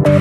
Selamat 0.00 0.16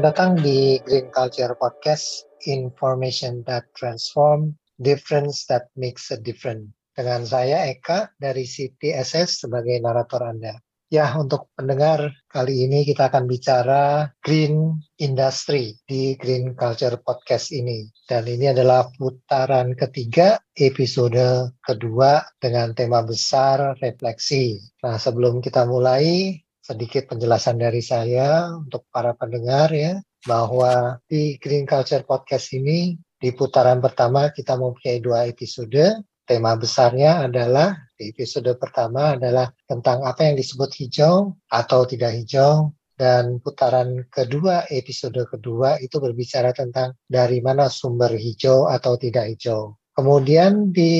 datang 0.00 0.40
di 0.40 0.80
Green 0.88 1.12
Culture 1.12 1.52
Podcast, 1.52 2.24
Information 2.48 3.44
that 3.44 3.68
Transform, 3.76 4.56
Difference 4.80 5.44
that 5.52 5.68
Makes 5.76 6.16
a 6.16 6.16
Difference. 6.16 6.72
Dengan 6.96 7.28
saya 7.28 7.68
Eka 7.68 8.16
dari 8.16 8.48
CTSS 8.48 9.44
sebagai 9.44 9.76
narator 9.84 10.24
Anda. 10.24 10.56
Ya, 10.92 11.08
untuk 11.16 11.48
pendengar, 11.56 12.12
kali 12.28 12.68
ini 12.68 12.84
kita 12.84 13.08
akan 13.08 13.24
bicara 13.24 14.12
green 14.20 14.76
industry 15.00 15.72
di 15.88 16.20
Green 16.20 16.52
Culture 16.52 17.00
Podcast 17.00 17.48
ini. 17.48 17.88
Dan 18.04 18.28
ini 18.28 18.52
adalah 18.52 18.92
putaran 18.92 19.72
ketiga, 19.72 20.36
episode 20.52 21.56
kedua 21.64 22.20
dengan 22.36 22.76
tema 22.76 23.00
besar 23.00 23.72
refleksi. 23.80 24.60
Nah, 24.84 25.00
sebelum 25.00 25.40
kita 25.40 25.64
mulai, 25.64 26.36
sedikit 26.60 27.08
penjelasan 27.08 27.56
dari 27.56 27.80
saya 27.80 28.52
untuk 28.52 28.84
para 28.92 29.16
pendengar 29.16 29.72
ya 29.72 29.96
bahwa 30.28 31.00
di 31.08 31.40
Green 31.40 31.64
Culture 31.64 32.04
Podcast 32.04 32.52
ini 32.52 33.00
di 33.16 33.32
putaran 33.32 33.80
pertama 33.80 34.28
kita 34.28 34.60
mempunyai 34.60 35.00
dua 35.00 35.24
episode. 35.24 36.04
Tema 36.32 36.56
besarnya 36.56 37.28
adalah 37.28 37.76
di 37.92 38.08
episode 38.08 38.48
pertama 38.56 39.20
adalah 39.20 39.52
tentang 39.68 40.00
apa 40.00 40.32
yang 40.32 40.40
disebut 40.40 40.72
hijau 40.80 41.36
atau 41.52 41.84
tidak 41.84 42.16
hijau 42.16 42.72
dan 42.96 43.36
putaran 43.44 44.08
kedua 44.08 44.64
episode 44.72 45.20
kedua 45.28 45.76
itu 45.84 46.00
berbicara 46.00 46.56
tentang 46.56 46.96
dari 47.04 47.44
mana 47.44 47.68
sumber 47.68 48.16
hijau 48.16 48.64
atau 48.64 48.96
tidak 48.96 49.28
hijau. 49.28 49.76
Kemudian 49.92 50.72
di 50.72 50.94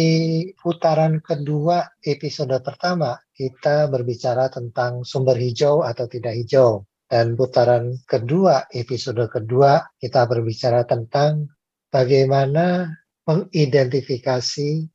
putaran 0.60 1.24
kedua 1.24 1.80
episode 2.04 2.60
pertama 2.60 3.16
kita 3.32 3.88
berbicara 3.88 4.52
tentang 4.52 5.00
sumber 5.00 5.40
hijau 5.40 5.80
atau 5.80 6.04
tidak 6.12 6.36
hijau. 6.36 6.84
Dan 7.08 7.40
putaran 7.40 7.96
kedua 8.04 8.68
episode 8.68 9.24
kedua 9.32 9.80
kita 9.96 10.28
berbicara 10.28 10.84
tentang 10.84 11.48
bagaimana 11.88 12.92
mengidentifikasi 13.24 14.91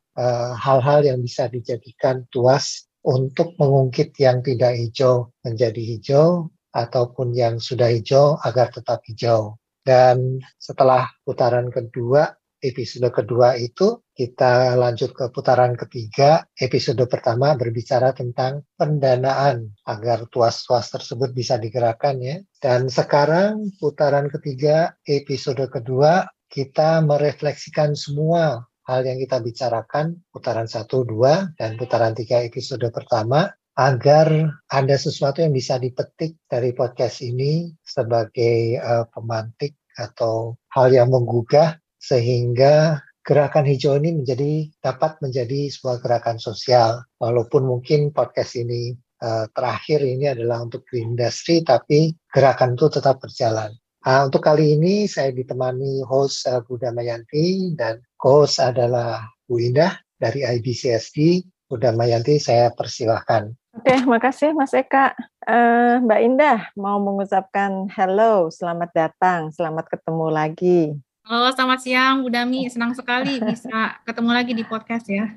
hal-hal 0.58 1.00
uh, 1.04 1.08
yang 1.14 1.20
bisa 1.22 1.46
dijadikan 1.46 2.26
tuas 2.34 2.90
untuk 3.06 3.54
mengungkit 3.62 4.18
yang 4.18 4.42
tidak 4.42 4.74
hijau 4.76 5.32
menjadi 5.46 5.82
hijau 5.96 6.50
ataupun 6.74 7.32
yang 7.38 7.62
sudah 7.62 7.88
hijau 7.94 8.36
agar 8.42 8.74
tetap 8.74 9.06
hijau. 9.08 9.56
Dan 9.86 10.44
setelah 10.60 11.08
putaran 11.24 11.72
kedua 11.72 12.28
episode 12.60 13.14
kedua 13.14 13.54
itu 13.56 14.02
kita 14.18 14.74
lanjut 14.74 15.14
ke 15.14 15.30
putaran 15.30 15.78
ketiga. 15.78 16.44
Episode 16.58 17.06
pertama 17.06 17.54
berbicara 17.54 18.12
tentang 18.18 18.66
pendanaan 18.76 19.78
agar 19.86 20.26
tuas-tuas 20.34 20.90
tersebut 20.90 21.32
bisa 21.38 21.62
digerakkan 21.62 22.18
ya. 22.18 22.42
Dan 22.58 22.90
sekarang 22.90 23.72
putaran 23.78 24.28
ketiga 24.34 24.98
episode 25.06 25.62
kedua 25.70 26.26
kita 26.50 27.04
merefleksikan 27.06 27.94
semua 27.94 28.66
hal 28.88 29.04
yang 29.04 29.20
kita 29.20 29.44
bicarakan 29.44 30.16
putaran 30.32 30.66
satu 30.66 31.04
dua 31.04 31.52
dan 31.60 31.76
putaran 31.76 32.16
tiga 32.16 32.40
episode 32.40 32.88
pertama 32.90 33.52
agar 33.78 34.58
ada 34.74 34.96
sesuatu 34.98 35.44
yang 35.44 35.54
bisa 35.54 35.78
dipetik 35.78 36.40
dari 36.50 36.74
podcast 36.74 37.22
ini 37.22 37.70
sebagai 37.86 38.80
uh, 38.82 39.06
pemantik 39.14 39.78
atau 40.00 40.58
hal 40.74 40.90
yang 40.90 41.14
menggugah 41.14 41.78
sehingga 42.02 43.04
gerakan 43.22 43.68
hijau 43.68 44.00
ini 44.00 44.24
menjadi 44.24 44.72
dapat 44.80 45.20
menjadi 45.20 45.68
sebuah 45.68 46.00
gerakan 46.00 46.40
sosial 46.40 47.04
walaupun 47.20 47.68
mungkin 47.68 48.16
podcast 48.16 48.56
ini 48.56 48.96
uh, 49.20 49.46
terakhir 49.52 50.00
ini 50.00 50.32
adalah 50.32 50.64
untuk 50.64 50.88
green 50.88 51.14
industry 51.14 51.62
tapi 51.62 52.16
gerakan 52.32 52.80
itu 52.80 52.88
tetap 52.88 53.20
berjalan. 53.20 53.76
Uh, 54.08 54.24
untuk 54.32 54.40
kali 54.40 54.80
ini 54.80 55.04
saya 55.04 55.36
ditemani 55.36 56.00
host 56.08 56.48
uh, 56.48 56.64
Buda 56.64 56.96
Mayanti 56.96 57.76
dan 57.76 58.00
host 58.24 58.56
adalah 58.56 59.20
Bu 59.44 59.60
Indah 59.60 60.00
dari 60.16 60.48
IBCSD. 60.48 61.44
Buda 61.68 61.92
Mayanti 61.92 62.40
saya 62.40 62.72
persilahkan. 62.72 63.52
Oke, 63.76 63.96
makasih 64.08 64.56
Mas 64.56 64.72
Eka. 64.72 65.12
Uh, 65.44 66.00
Mbak 66.08 66.20
Indah 66.24 66.72
mau 66.80 67.04
mengucapkan 67.04 67.92
hello, 67.92 68.48
selamat 68.48 68.96
datang, 68.96 69.52
selamat 69.52 69.92
ketemu 69.92 70.28
lagi. 70.32 70.96
Halo, 71.28 71.52
selamat 71.52 71.80
siang 71.84 72.24
Bu 72.24 72.32
Dami. 72.32 72.64
Senang 72.72 72.96
sekali 72.96 73.44
bisa 73.44 73.92
ketemu 74.08 74.32
lagi 74.32 74.56
di 74.56 74.64
podcast 74.64 75.04
ya. 75.12 75.36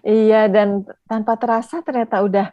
iya, 0.00 0.48
dan 0.48 0.88
tanpa 1.04 1.36
terasa 1.36 1.84
ternyata 1.84 2.24
udah 2.24 2.48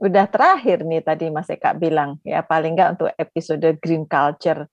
udah 0.00 0.24
terakhir 0.32 0.80
nih 0.82 1.04
tadi 1.04 1.28
Mas 1.28 1.52
Eka 1.52 1.76
bilang 1.76 2.16
ya 2.24 2.40
paling 2.40 2.72
nggak 2.72 2.90
untuk 2.96 3.08
episode 3.20 3.68
Green 3.84 4.08
Culture 4.08 4.64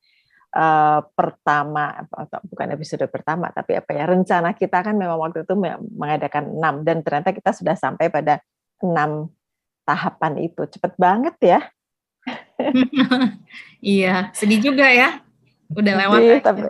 uh, 0.56 1.04
pertama 1.12 2.08
atau 2.08 2.40
bukan 2.48 2.68
episode 2.72 3.04
pertama 3.12 3.52
tapi 3.52 3.76
apa 3.76 3.92
ya 3.92 4.08
rencana 4.08 4.56
kita 4.56 4.80
kan 4.80 4.96
memang 4.96 5.20
waktu 5.20 5.44
itu 5.44 5.54
mengadakan 5.92 6.56
enam 6.56 6.88
dan 6.88 7.04
ternyata 7.04 7.36
kita 7.36 7.52
sudah 7.52 7.76
sampai 7.76 8.08
pada 8.08 8.40
enam 8.80 9.28
tahapan 9.88 10.52
itu. 10.52 10.68
Cepet 10.68 10.94
banget 11.00 11.36
ya. 11.40 11.60
iya, 13.80 14.36
sedih 14.36 14.60
juga 14.60 14.92
ya. 14.92 15.24
Udah 15.72 15.94
lewat 16.00 16.44
tapi 16.44 16.64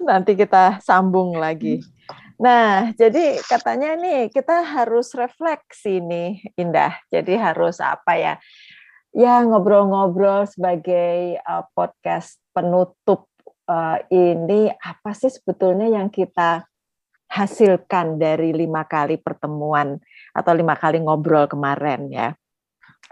nanti 0.00 0.32
kita 0.32 0.80
sambung 0.80 1.36
lagi 1.36 1.84
nah 2.34 2.90
jadi 2.94 3.38
katanya 3.46 3.94
nih 3.94 4.30
kita 4.30 4.66
harus 4.66 5.14
refleksi 5.14 6.02
nih 6.02 6.42
Indah 6.58 6.98
jadi 7.08 7.38
harus 7.38 7.78
apa 7.78 8.12
ya 8.18 8.34
ya 9.14 9.46
ngobrol-ngobrol 9.46 10.50
sebagai 10.50 11.38
uh, 11.46 11.62
podcast 11.72 12.42
penutup 12.50 13.30
uh, 13.70 14.02
ini 14.10 14.74
apa 14.74 15.14
sih 15.14 15.30
sebetulnya 15.30 15.86
yang 15.86 16.10
kita 16.10 16.66
hasilkan 17.30 18.18
dari 18.18 18.50
lima 18.50 18.86
kali 18.86 19.18
pertemuan 19.18 19.98
atau 20.34 20.52
lima 20.54 20.74
kali 20.74 21.02
ngobrol 21.02 21.46
kemarin 21.46 22.10
ya 22.10 22.34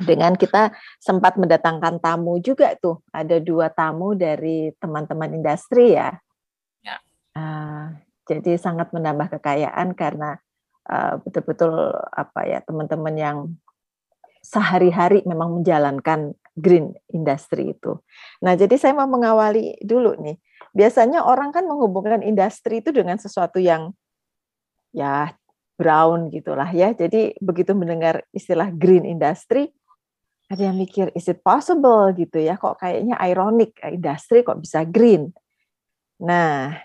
dengan 0.01 0.33
kita 0.35 0.73
sempat 0.97 1.37
mendatangkan 1.37 2.01
tamu 2.01 2.41
juga 2.41 2.73
tuh 2.81 3.05
ada 3.13 3.37
dua 3.39 3.69
tamu 3.69 4.17
dari 4.17 4.73
teman-teman 4.81 5.37
industri 5.37 5.95
ya. 5.95 6.17
ya. 6.81 6.97
Uh, 7.37 7.93
jadi 8.29 8.59
sangat 8.59 8.95
menambah 8.95 9.39
kekayaan 9.39 9.95
karena 9.99 10.39
uh, 10.87 11.19
betul-betul 11.23 11.93
apa 12.15 12.41
ya 12.47 12.59
teman-teman 12.63 13.15
yang 13.19 13.39
sehari-hari 14.43 15.23
memang 15.23 15.63
menjalankan 15.63 16.35
green 16.59 16.93
industry 17.15 17.73
itu. 17.79 18.03
Nah 18.43 18.59
jadi 18.59 18.75
saya 18.75 18.93
mau 18.99 19.07
mengawali 19.07 19.79
dulu 19.83 20.19
nih. 20.19 20.37
Biasanya 20.75 21.23
orang 21.23 21.55
kan 21.55 21.69
menghubungkan 21.69 22.25
industri 22.25 22.83
itu 22.83 22.91
dengan 22.91 23.21
sesuatu 23.21 23.63
yang 23.63 23.95
ya 24.91 25.33
brown 25.79 26.29
gitulah 26.29 26.69
ya. 26.75 26.91
Jadi 26.93 27.39
begitu 27.39 27.73
mendengar 27.73 28.27
istilah 28.35 28.69
green 28.75 29.07
industry, 29.07 29.71
ada 30.53 30.69
yang 30.69 30.77
mikir 30.77 31.09
is 31.17 31.25
it 31.33 31.41
possible 31.41 32.13
gitu 32.13 32.37
ya 32.37 32.61
kok 32.61 32.77
kayaknya 32.77 33.17
ironik 33.25 33.73
industri 33.89 34.45
kok 34.45 34.61
bisa 34.61 34.85
green 34.85 35.33
nah 36.21 36.77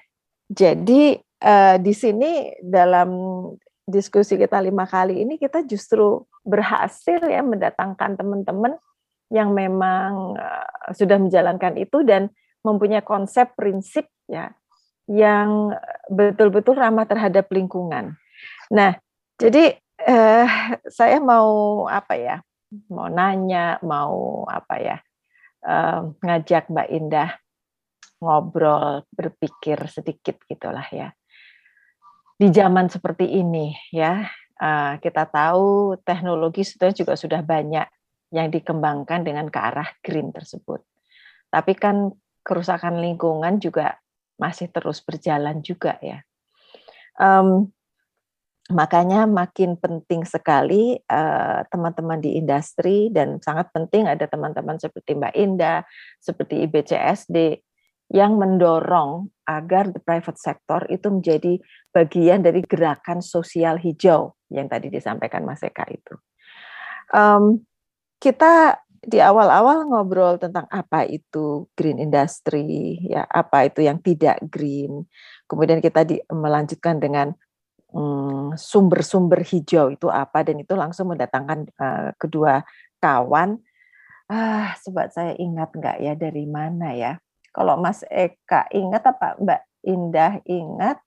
jadi 0.47 1.19
uh, 1.43 1.75
di 1.81 1.93
sini 1.93 2.55
dalam 2.61 3.09
diskusi 3.87 4.35
kita 4.35 4.59
lima 4.59 4.83
kali 4.83 5.23
ini 5.23 5.39
kita 5.39 5.63
justru 5.63 6.23
berhasil 6.43 7.23
ya 7.23 7.39
mendatangkan 7.43 8.19
teman-teman 8.19 8.75
yang 9.31 9.51
memang 9.51 10.35
uh, 10.35 10.91
sudah 10.95 11.19
menjalankan 11.19 11.75
itu 11.79 12.03
dan 12.03 12.31
mempunyai 12.63 13.03
konsep 13.03 13.51
prinsip 13.55 14.07
ya 14.27 14.51
yang 15.07 15.71
betul-betul 16.11 16.75
ramah 16.75 17.07
terhadap 17.07 17.47
lingkungan. 17.47 18.19
Nah, 18.67 18.99
jadi 19.39 19.79
uh, 20.03 20.47
saya 20.91 21.23
mau 21.23 21.87
apa 21.87 22.19
ya? 22.19 22.37
mau 22.91 23.07
nanya, 23.07 23.79
mau 23.79 24.43
apa 24.43 24.75
ya, 24.75 24.97
uh, 25.63 26.11
ngajak 26.19 26.67
Mbak 26.67 26.89
Indah 26.91 27.31
ngobrol, 28.17 29.05
berpikir 29.13 29.77
sedikit 29.87 30.41
gitulah 30.49 30.85
ya. 30.89 31.13
Di 32.37 32.53
zaman 32.53 32.85
seperti 32.85 33.25
ini 33.41 33.73
ya, 33.89 34.21
uh, 34.61 34.93
kita 35.01 35.25
tahu 35.25 35.97
teknologi 36.05 36.61
sebetulnya 36.61 36.95
juga 37.01 37.13
sudah 37.17 37.41
banyak 37.41 37.87
yang 38.29 38.53
dikembangkan 38.53 39.25
dengan 39.25 39.49
ke 39.49 39.57
arah 39.57 39.89
green 40.05 40.29
tersebut. 40.29 40.85
Tapi 41.49 41.73
kan 41.73 42.13
kerusakan 42.45 43.01
lingkungan 43.01 43.57
juga 43.57 43.97
masih 44.37 44.69
terus 44.69 45.01
berjalan 45.01 45.65
juga 45.65 45.97
ya. 45.99 46.21
Um, 47.17 47.73
makanya 48.67 49.23
makin 49.25 49.79
penting 49.79 50.27
sekali 50.27 50.99
eh, 50.99 51.59
teman-teman 51.71 52.19
uh, 52.19 52.23
di 52.23 52.35
industri 52.35 53.07
dan 53.09 53.39
sangat 53.39 53.71
penting 53.71 54.11
ada 54.11 54.27
teman-teman 54.27 54.75
seperti 54.75 55.15
Mbak 55.15 55.33
Indah, 55.39 55.87
seperti 56.19 56.67
IBCSD 56.67 57.63
yang 58.07 58.39
mendorong 58.39 59.27
agar 59.47 59.91
the 59.91 59.99
private 59.99 60.39
sector 60.39 60.83
itu 60.87 61.07
menjadi 61.11 61.59
bagian 61.91 62.43
dari 62.43 62.63
gerakan 62.63 63.19
sosial 63.19 63.75
hijau 63.79 64.35
yang 64.51 64.71
tadi 64.71 64.87
disampaikan 64.87 65.43
Mas 65.43 65.63
Eka 65.63 65.83
itu. 65.91 66.15
Um, 67.11 67.63
kita 68.19 68.79
di 69.03 69.23
awal-awal 69.23 69.87
ngobrol 69.87 70.35
tentang 70.39 70.67
apa 70.67 71.07
itu 71.07 71.67
green 71.75 71.99
industry, 71.99 72.99
ya 73.07 73.23
apa 73.27 73.71
itu 73.71 73.83
yang 73.83 73.99
tidak 74.03 74.39
green. 74.51 75.07
Kemudian 75.47 75.79
kita 75.79 76.03
di, 76.03 76.19
melanjutkan 76.31 76.99
dengan 76.99 77.31
Hmm, 77.87 78.51
sumber-sumber 78.59 79.47
hijau 79.47 79.87
itu 79.95 80.11
apa 80.11 80.43
dan 80.43 80.59
itu 80.59 80.75
langsung 80.75 81.07
mendatangkan 81.15 81.71
uh, 81.79 82.11
kedua 82.19 82.67
kawan. 82.99 83.63
Ah, 84.27 84.75
sobat 84.83 85.15
saya 85.15 85.31
ingat 85.39 85.71
nggak 85.71 85.97
ya 86.03 86.13
dari 86.19 86.43
mana 86.51 86.91
ya? 86.91 87.15
Kalau 87.57 87.73
Mas 87.81 88.05
Eka 88.05 88.69
ingat 88.69 89.01
apa 89.01 89.33
Mbak 89.41 89.61
Indah 89.89 90.37
ingat? 90.45 91.01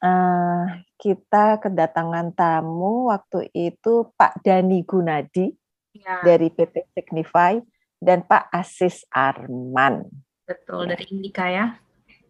Uh, 0.00 0.80
kita 0.96 1.60
kedatangan 1.60 2.32
tamu 2.32 3.12
waktu 3.12 3.52
itu 3.52 4.10
Pak 4.16 4.40
Dani 4.42 4.82
Gunadi 4.82 5.52
ya. 5.94 6.24
dari 6.24 6.48
PT 6.48 6.90
Signify 6.96 7.60
dan 8.00 8.24
Pak 8.24 8.48
Asis 8.48 9.04
Arman. 9.12 10.08
Betul 10.48 10.88
ya. 10.88 10.96
dari 10.96 11.04
Indika 11.12 11.46
ya 11.52 11.66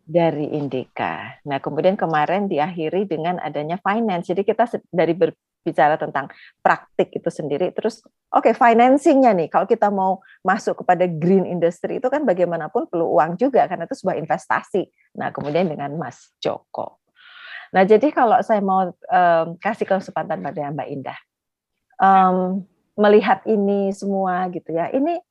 dari 0.03 0.51
Indika. 0.53 1.39
Nah, 1.47 1.63
kemudian 1.63 1.95
kemarin 1.95 2.51
diakhiri 2.51 3.07
dengan 3.07 3.39
adanya 3.39 3.79
finance. 3.81 4.29
Jadi 4.29 4.43
kita 4.43 4.67
dari 4.91 5.15
berbicara 5.63 5.95
tentang 5.95 6.27
praktik 6.59 7.15
itu 7.15 7.31
sendiri, 7.31 7.71
terus 7.71 8.03
oke 8.35 8.51
okay, 8.51 8.53
financingnya 8.53 9.31
nih. 9.31 9.47
Kalau 9.47 9.71
kita 9.71 9.95
mau 9.95 10.19
masuk 10.43 10.83
kepada 10.83 11.07
green 11.07 11.47
industry 11.47 12.03
itu 12.03 12.11
kan 12.11 12.27
bagaimanapun 12.27 12.91
perlu 12.91 13.15
uang 13.15 13.39
juga 13.39 13.71
karena 13.71 13.87
itu 13.87 13.95
sebuah 13.95 14.19
investasi. 14.19 14.91
Nah, 15.23 15.31
kemudian 15.31 15.71
dengan 15.71 15.95
Mas 15.95 16.35
Joko. 16.43 16.99
Nah, 17.71 17.87
jadi 17.87 18.11
kalau 18.11 18.43
saya 18.43 18.59
mau 18.59 18.91
um, 18.91 19.47
kasih 19.63 19.87
kesempatan 19.87 20.43
pada 20.43 20.75
Mbak 20.75 20.89
Indah, 20.91 21.19
um, 22.03 22.67
melihat 22.99 23.47
ini 23.47 23.95
semua 23.95 24.51
gitu 24.51 24.75
ya, 24.75 24.91
ini 24.91 25.23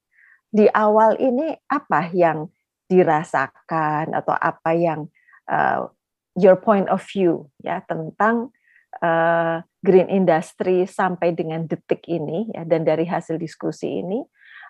di 0.47 0.71
awal 0.71 1.19
ini 1.19 1.59
apa 1.67 2.07
yang 2.15 2.47
dirasakan 2.87 4.15
atau 4.15 4.35
apa 4.35 4.71
yang 4.73 5.11
uh, 5.51 5.91
your 6.35 6.55
point 6.55 6.87
of 6.91 7.03
view 7.03 7.47
ya 7.63 7.83
tentang 7.87 8.51
uh, 8.99 9.63
green 9.79 10.11
industry 10.11 10.83
sampai 10.83 11.31
dengan 11.31 11.63
detik 11.63 12.03
ini 12.11 12.51
ya 12.51 12.67
dan 12.67 12.83
dari 12.83 13.07
hasil 13.07 13.39
diskusi 13.39 14.03
ini 14.03 14.19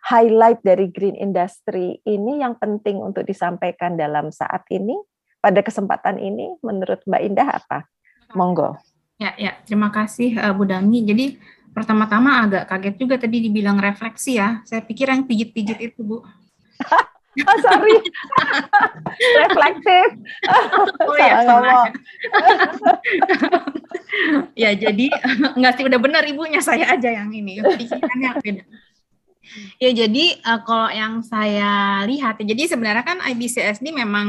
highlight 0.05 0.61
dari 0.65 0.89
green 0.89 1.17
industry 1.17 2.01
ini 2.05 2.41
yang 2.41 2.57
penting 2.57 2.97
untuk 3.01 3.25
disampaikan 3.25 3.97
dalam 3.97 4.33
saat 4.33 4.65
ini 4.73 4.97
pada 5.41 5.61
kesempatan 5.65 6.21
ini 6.21 6.53
menurut 6.61 7.01
Mbak 7.05 7.21
Indah 7.25 7.49
apa? 7.49 7.89
Monggo. 8.37 8.77
Ya, 9.17 9.33
ya, 9.37 9.57
terima 9.65 9.93
kasih 9.93 10.37
uh, 10.37 10.53
Bu 10.53 10.65
Dami. 10.65 11.05
Jadi 11.05 11.25
pertama-tama 11.73 12.45
agak 12.45 12.69
kaget 12.69 12.95
juga 12.97 13.15
tadi 13.21 13.37
dibilang 13.49 13.77
refleksi 13.77 14.37
ya. 14.37 14.61
Saya 14.65 14.81
pikir 14.81 15.09
yang 15.09 15.25
pijit-pijit 15.25 15.77
itu, 15.77 16.01
Bu. 16.01 16.25
Oh, 17.31 17.57
sorry. 17.63 17.95
Reflektif. 19.47 20.07
Oh 21.07 21.15
ya, 21.15 21.47
ngomong. 21.47 21.87
ya, 24.51 24.71
jadi 24.75 25.05
enggak 25.55 25.73
sih 25.79 25.85
udah 25.87 25.99
benar 25.99 26.27
ibunya 26.27 26.59
saya 26.59 26.91
aja 26.91 27.07
yang 27.07 27.31
ini. 27.31 27.63
Pikirannya 27.63 28.31
beda. 28.43 28.63
Ya, 29.79 29.91
jadi 29.91 30.39
uh, 30.47 30.59
kalau 30.63 30.87
yang 30.91 31.23
saya 31.23 32.03
lihat, 32.07 32.39
jadi 32.39 32.71
sebenarnya 32.71 33.03
kan 33.03 33.19
IBCSD 33.19 33.91
memang 33.91 34.27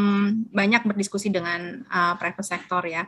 banyak 0.50 0.82
berdiskusi 0.82 1.30
dengan 1.30 1.86
uh, 1.86 2.14
private 2.18 2.46
sector 2.46 2.82
ya. 2.86 3.06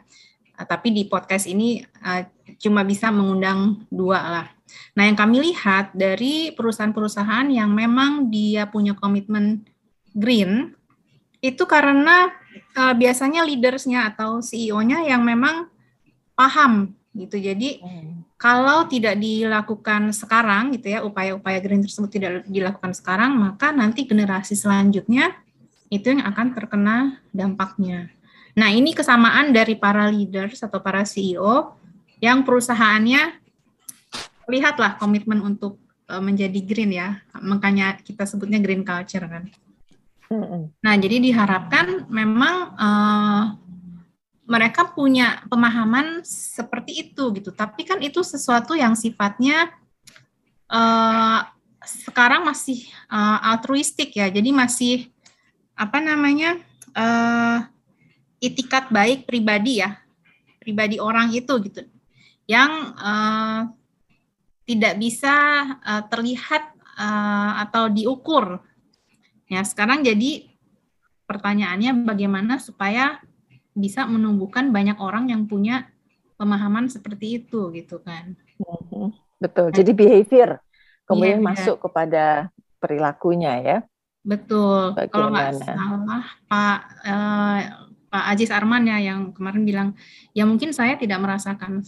Uh, 0.54 0.66
tapi 0.66 0.94
di 0.94 1.10
podcast 1.10 1.50
ini 1.50 1.82
uh, 2.02 2.22
cuma 2.58 2.86
bisa 2.86 3.10
mengundang 3.10 3.86
dua 3.90 4.18
lah. 4.20 4.46
Nah, 4.94 5.06
yang 5.06 5.18
kami 5.18 5.42
lihat 5.42 5.90
dari 5.94 6.54
perusahaan-perusahaan 6.54 7.50
yang 7.50 7.70
memang 7.74 8.30
dia 8.30 8.66
punya 8.70 8.94
komitmen 8.94 9.66
green 10.14 10.72
itu 11.44 11.66
karena 11.68 12.32
uh, 12.78 12.94
biasanya 12.96 13.44
leadersnya 13.44 14.14
atau 14.14 14.40
CEO-nya 14.40 15.04
yang 15.04 15.20
memang 15.20 15.68
paham 16.32 16.94
gitu. 17.12 17.36
Jadi 17.36 17.84
hmm. 17.84 18.38
kalau 18.40 18.88
tidak 18.88 19.20
dilakukan 19.20 20.14
sekarang 20.16 20.72
gitu 20.72 20.94
ya 20.94 21.04
upaya-upaya 21.04 21.60
green 21.60 21.84
tersebut 21.84 22.10
tidak 22.10 22.32
dilakukan 22.48 22.96
sekarang 22.96 23.36
maka 23.36 23.70
nanti 23.70 24.08
generasi 24.08 24.56
selanjutnya 24.56 25.36
itu 25.92 26.10
yang 26.10 26.24
akan 26.24 26.56
terkena 26.56 27.20
dampaknya. 27.30 28.10
Nah, 28.54 28.70
ini 28.70 28.94
kesamaan 28.94 29.50
dari 29.50 29.74
para 29.74 30.06
leaders 30.10 30.62
atau 30.62 30.78
para 30.78 31.02
CEO 31.02 31.74
yang 32.22 32.46
perusahaannya 32.46 33.42
lihatlah 34.46 34.94
komitmen 34.96 35.42
untuk 35.42 35.82
uh, 36.06 36.22
menjadi 36.22 36.60
green 36.62 36.94
ya. 36.94 37.18
Makanya 37.42 37.98
kita 37.98 38.24
sebutnya 38.24 38.62
green 38.62 38.86
culture 38.86 39.26
kan. 39.26 39.50
Nah, 40.80 40.94
jadi 40.98 41.20
diharapkan 41.20 42.08
memang 42.08 42.54
uh, 42.74 43.44
mereka 44.44 44.92
punya 44.92 45.40
pemahaman 45.48 46.20
seperti 46.26 47.08
itu 47.08 47.32
gitu. 47.36 47.50
Tapi 47.52 47.82
kan 47.88 47.98
itu 48.04 48.20
sesuatu 48.20 48.76
yang 48.76 48.92
sifatnya 48.92 49.72
uh, 50.68 51.48
sekarang 51.84 52.44
masih 52.44 52.84
uh, 53.08 53.40
altruistik 53.54 54.12
ya. 54.16 54.28
Jadi 54.28 54.50
masih 54.52 54.94
apa 55.74 55.98
namanya 55.98 56.60
uh, 56.94 57.66
itikat 58.38 58.92
baik 58.92 59.24
pribadi 59.24 59.80
ya, 59.80 59.96
pribadi 60.60 61.00
orang 61.00 61.32
itu 61.32 61.50
gitu, 61.64 61.82
yang 62.44 62.94
uh, 62.94 63.72
tidak 64.68 65.00
bisa 65.00 65.34
uh, 65.80 66.02
terlihat 66.08 66.72
uh, 67.00 67.64
atau 67.64 67.88
diukur 67.88 68.60
Ya, 69.54 69.62
sekarang 69.62 70.02
jadi 70.02 70.50
pertanyaannya 71.30 72.02
bagaimana 72.02 72.58
supaya 72.58 73.22
bisa 73.74 74.06
menumbuhkan 74.06 74.74
banyak 74.74 74.98
orang 74.98 75.30
yang 75.30 75.46
punya 75.46 75.86
pemahaman 76.34 76.90
seperti 76.90 77.42
itu 77.42 77.70
gitu 77.70 78.02
kan. 78.02 78.34
Mhm, 78.58 79.14
betul. 79.38 79.70
Nah, 79.70 79.74
jadi 79.74 79.90
behavior 79.94 80.50
kemudian 81.06 81.38
iya, 81.38 81.46
masuk 81.46 81.76
kepada 81.78 82.50
perilakunya 82.82 83.52
ya. 83.62 83.78
Betul. 84.26 84.98
Bagaimana? 84.98 85.10
Kalau 85.10 85.28
nggak 85.30 85.50
salah 85.62 86.24
Pak 86.50 86.78
eh, 87.06 87.60
Pak 88.10 88.24
Aziz 88.30 88.50
Arman 88.50 88.86
ya 88.86 88.98
yang 88.98 89.34
kemarin 89.34 89.62
bilang 89.62 89.88
ya 90.34 90.46
mungkin 90.46 90.70
saya 90.74 90.98
tidak 90.98 91.18
merasakan 91.22 91.82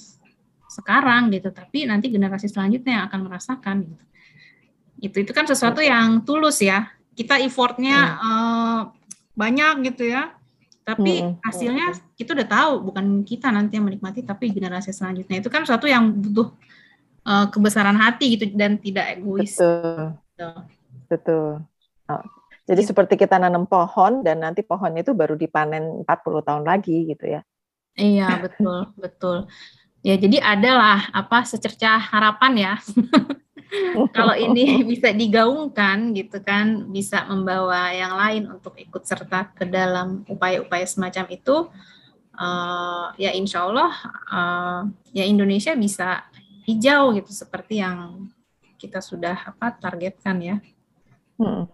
sekarang 0.66 1.30
gitu, 1.30 1.54
tapi 1.54 1.86
nanti 1.86 2.10
generasi 2.10 2.50
selanjutnya 2.50 3.02
yang 3.02 3.04
akan 3.06 3.20
merasakan 3.30 3.76
gitu. 3.86 4.04
Itu 4.96 5.16
itu 5.22 5.32
kan 5.34 5.46
sesuatu 5.46 5.78
yang 5.82 6.26
tulus 6.26 6.58
ya 6.62 6.95
kita 7.16 7.40
effortnya 7.40 7.96
hmm. 7.96 8.20
uh, 8.20 8.80
banyak 9.32 9.90
gitu 9.92 10.12
ya 10.12 10.36
tapi 10.86 11.18
hmm. 11.18 11.42
hasilnya 11.42 11.98
kita 12.14 12.30
udah 12.36 12.46
tahu 12.46 12.72
bukan 12.86 13.26
kita 13.26 13.50
nanti 13.50 13.74
yang 13.74 13.90
menikmati 13.90 14.22
tapi 14.22 14.54
generasi 14.54 14.94
selanjutnya 14.94 15.42
itu 15.42 15.50
kan 15.50 15.66
suatu 15.66 15.90
yang 15.90 16.14
butuh 16.14 16.54
uh, 17.26 17.50
kebesaran 17.50 17.98
hati 17.98 18.38
gitu 18.38 18.54
dan 18.54 18.78
tidak 18.78 19.18
egois 19.18 19.50
betul 19.58 20.14
gitu. 20.14 20.48
betul 21.10 21.48
oh. 22.06 22.24
jadi 22.70 22.80
gitu. 22.86 22.90
seperti 22.94 23.18
kita 23.18 23.34
nanam 23.42 23.66
pohon 23.66 24.22
dan 24.22 24.46
nanti 24.46 24.62
pohonnya 24.62 25.02
itu 25.02 25.10
baru 25.10 25.34
dipanen 25.34 26.06
40 26.06 26.46
tahun 26.46 26.62
lagi 26.62 27.10
gitu 27.10 27.34
ya 27.34 27.40
iya 27.98 28.38
betul 28.38 28.94
betul 28.94 29.36
ya 30.06 30.14
jadi 30.14 30.38
adalah 30.38 31.10
apa 31.10 31.42
secercah 31.42 31.98
harapan 31.98 32.52
ya 32.54 32.74
kalau 34.14 34.34
ini 34.38 34.80
bisa 34.90 35.10
digaungkan 35.10 36.14
gitu 36.14 36.38
kan 36.42 36.86
bisa 36.90 37.26
membawa 37.26 37.90
yang 37.90 38.14
lain 38.14 38.42
untuk 38.50 38.78
ikut 38.78 39.02
serta 39.02 39.50
ke 39.54 39.66
dalam 39.66 40.22
upaya-upaya 40.30 40.86
semacam 40.86 41.26
itu 41.30 41.66
uh, 42.38 43.10
ya 43.18 43.34
insya 43.34 43.66
Allah 43.66 43.92
uh, 44.30 44.80
ya 45.10 45.24
Indonesia 45.26 45.74
bisa 45.74 46.24
hijau 46.66 47.14
gitu 47.14 47.30
seperti 47.30 47.82
yang 47.82 48.28
kita 48.76 49.00
sudah 49.00 49.56
apa 49.56 49.72
targetkan 49.78 50.36
ya. 50.42 50.56
Hmm. 51.40 51.70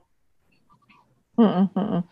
Hmm, 1.33 1.49
hmm, 1.49 1.69
hmm. 1.73 2.03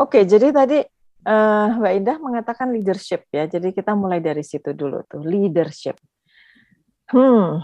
okay, 0.00 0.22
jadi 0.24 0.50
tadi 0.50 0.80
uh, 1.28 1.68
Mbak 1.78 1.92
Indah 2.00 2.16
mengatakan 2.16 2.72
leadership 2.72 3.28
ya. 3.30 3.44
Jadi 3.44 3.76
kita 3.76 3.92
mulai 3.92 4.24
dari 4.24 4.40
situ 4.40 4.72
dulu 4.72 5.04
tuh 5.04 5.20
leadership. 5.22 6.00
Hmm, 7.12 7.60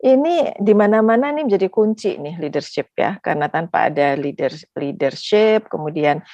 ini 0.00 0.56
di 0.56 0.72
mana-mana 0.72 1.28
nih 1.28 1.44
menjadi 1.44 1.68
kunci 1.68 2.16
nih 2.16 2.40
leadership 2.40 2.92
ya. 2.96 3.20
Karena 3.20 3.52
tanpa 3.52 3.92
ada 3.92 4.16
leader 4.16 4.52
leadership 4.80 5.68
kemudian 5.68 6.24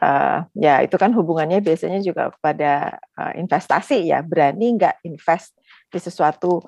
uh, 0.00 0.44
ya 0.56 0.80
itu 0.80 0.96
kan 0.96 1.12
hubungannya 1.12 1.60
biasanya 1.60 2.00
juga 2.00 2.32
pada 2.40 2.96
uh, 3.20 3.32
investasi 3.36 4.08
ya. 4.08 4.24
Berani 4.24 4.80
nggak 4.80 5.04
invest 5.04 5.52
di 5.92 6.00
sesuatu 6.00 6.64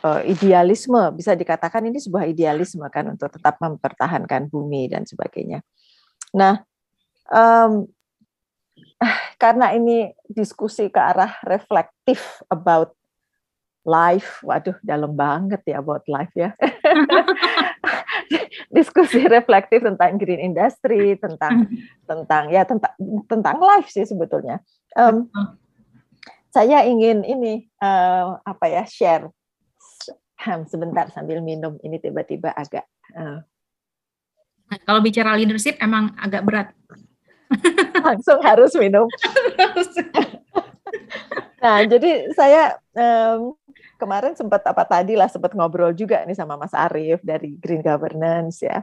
uh, 0.00 0.22
idealisme? 0.24 1.12
Bisa 1.12 1.36
dikatakan 1.36 1.84
ini 1.84 2.00
sebuah 2.00 2.24
idealisme 2.24 2.88
kan 2.88 3.12
untuk 3.12 3.28
tetap 3.28 3.60
mempertahankan 3.60 4.48
bumi 4.48 4.88
dan 4.88 5.04
sebagainya. 5.04 5.60
Nah 6.32 6.64
um, 7.28 7.84
karena 9.40 9.72
ini 9.76 10.12
diskusi 10.28 10.88
ke 10.88 11.00
arah 11.00 11.40
reflektif 11.44 12.44
about 12.48 12.96
life, 13.84 14.44
waduh 14.44 14.76
dalam 14.84 15.16
banget 15.16 15.60
ya 15.64 15.80
about 15.80 16.04
life 16.08 16.32
ya. 16.36 16.52
diskusi 18.76 19.26
reflektif 19.26 19.82
tentang 19.82 20.16
green 20.20 20.52
industry, 20.52 21.18
tentang 21.18 21.66
tentang 22.06 22.44
ya 22.52 22.62
tentang 22.62 22.94
tentang 23.26 23.56
life 23.58 23.90
sih 23.90 24.06
sebetulnya. 24.06 24.62
Um, 24.94 25.26
saya 26.50 26.82
ingin 26.86 27.22
ini 27.22 27.70
uh, 27.82 28.38
apa 28.42 28.66
ya 28.66 28.84
share 28.86 29.30
sebentar 30.66 31.10
sambil 31.12 31.44
minum 31.44 31.76
ini 31.84 32.00
tiba-tiba 32.00 32.50
agak. 32.56 32.86
Uh, 33.12 33.44
Kalau 34.86 35.02
bicara 35.02 35.34
leadership 35.34 35.76
emang 35.82 36.14
agak 36.16 36.46
berat. 36.46 36.68
Langsung 38.06 38.38
harus 38.40 38.72
minum. 38.78 39.10
nah 41.60 41.84
jadi 41.84 42.32
saya 42.32 42.78
um, 42.94 43.52
kemarin 44.00 44.32
sempat 44.32 44.64
apa 44.64 44.88
tadi 44.88 45.12
lah 45.14 45.28
sempat 45.28 45.52
ngobrol 45.52 45.92
juga 45.92 46.24
nih 46.24 46.32
sama 46.32 46.56
Mas 46.56 46.72
Arief 46.72 47.20
dari 47.20 47.60
Green 47.60 47.84
Governance 47.84 48.64
ya 48.64 48.80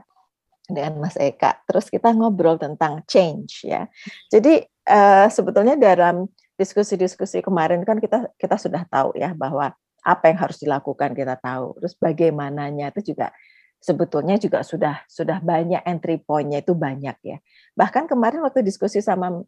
dengan 0.69 1.01
Mas 1.01 1.17
Eka. 1.17 1.65
Terus 1.65 1.89
kita 1.89 2.13
ngobrol 2.13 2.61
tentang 2.61 3.01
change 3.09 3.65
ya. 3.65 3.89
Jadi 4.29 4.61
uh, 4.85 5.25
sebetulnya 5.33 5.73
dalam 5.73 6.29
diskusi-diskusi 6.59 7.41
kemarin 7.41 7.81
kan 7.81 7.97
kita 7.97 8.29
kita 8.37 8.61
sudah 8.61 8.85
tahu 8.85 9.17
ya 9.17 9.33
bahwa 9.33 9.73
apa 10.05 10.23
yang 10.29 10.37
harus 10.37 10.61
dilakukan 10.61 11.17
kita 11.17 11.35
tahu. 11.41 11.73
Terus 11.81 11.93
bagaimananya 11.97 12.93
itu 12.93 13.15
juga 13.15 13.33
sebetulnya 13.81 14.37
juga 14.37 14.61
sudah 14.61 15.01
sudah 15.07 15.41
banyak 15.41 15.81
entry 15.87 16.21
point-nya 16.21 16.61
itu 16.61 16.77
banyak 16.77 17.17
ya. 17.23 17.37
Bahkan 17.73 18.05
kemarin 18.11 18.45
waktu 18.45 18.61
diskusi 18.61 19.01
sama 19.01 19.41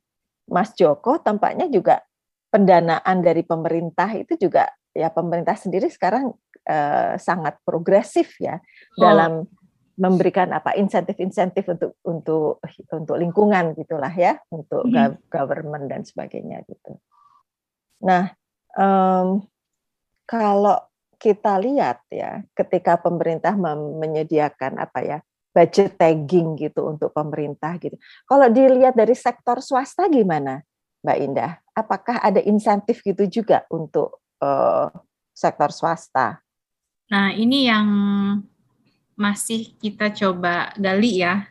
Mas 0.49 0.73
Joko 0.73 1.21
tampaknya 1.21 1.69
juga 1.69 2.01
pendanaan 2.49 3.21
dari 3.21 3.45
pemerintah 3.45 4.09
itu 4.17 4.33
juga 4.35 4.65
ya 4.99 5.07
pemerintah 5.07 5.55
sendiri 5.55 5.87
sekarang 5.87 6.35
uh, 6.67 7.15
sangat 7.15 7.55
progresif 7.63 8.35
ya 8.43 8.59
oh. 8.59 8.99
dalam 8.99 9.47
memberikan 9.99 10.51
apa 10.55 10.75
insentif-insentif 10.79 11.67
untuk 11.67 11.91
untuk 12.07 12.63
untuk 12.91 13.15
lingkungan 13.19 13.75
gitulah 13.75 14.11
ya 14.11 14.39
untuk 14.51 14.87
hmm. 14.87 15.27
government 15.27 15.91
dan 15.91 16.07
sebagainya 16.07 16.63
gitu. 16.67 16.99
Nah 18.03 18.31
um, 18.79 19.43
kalau 20.23 20.79
kita 21.19 21.59
lihat 21.59 21.99
ya 22.07 22.47
ketika 22.55 22.95
pemerintah 22.95 23.51
menyediakan 23.99 24.79
apa 24.79 24.99
ya 25.03 25.17
budget 25.51 25.99
tagging 25.99 26.55
gitu 26.55 26.87
untuk 26.87 27.11
pemerintah 27.11 27.75
gitu. 27.81 27.99
Kalau 28.23 28.47
dilihat 28.47 28.95
dari 28.95 29.11
sektor 29.17 29.59
swasta 29.59 30.07
gimana, 30.07 30.63
Mbak 31.03 31.17
Indah? 31.19 31.51
Apakah 31.75 32.23
ada 32.23 32.39
insentif 32.39 33.03
gitu 33.03 33.27
juga 33.27 33.67
untuk 33.67 34.23
uh, 34.43 34.91
sektor 35.31 35.71
swasta. 35.71 36.43
Nah, 37.09 37.31
ini 37.31 37.67
yang 37.67 37.87
masih 39.19 39.75
kita 39.79 40.11
coba 40.15 40.71
gali 40.79 41.23
ya. 41.23 41.47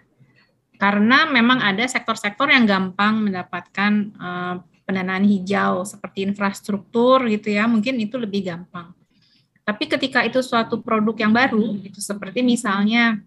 Karena 0.79 1.27
memang 1.27 1.59
ada 1.59 1.83
sektor-sektor 1.91 2.47
yang 2.49 2.63
gampang 2.63 3.19
mendapatkan 3.27 3.93
uh, 4.15 4.55
pendanaan 4.87 5.27
hijau 5.27 5.83
seperti 5.83 6.23
infrastruktur 6.25 7.27
gitu 7.27 7.51
ya, 7.51 7.67
mungkin 7.67 7.99
itu 7.99 8.15
lebih 8.17 8.47
gampang. 8.47 8.95
Tapi 9.67 9.85
ketika 9.85 10.25
itu 10.25 10.41
suatu 10.41 10.81
produk 10.81 11.13
yang 11.19 11.35
baru, 11.35 11.77
itu 11.85 12.01
seperti 12.01 12.41
misalnya 12.41 13.21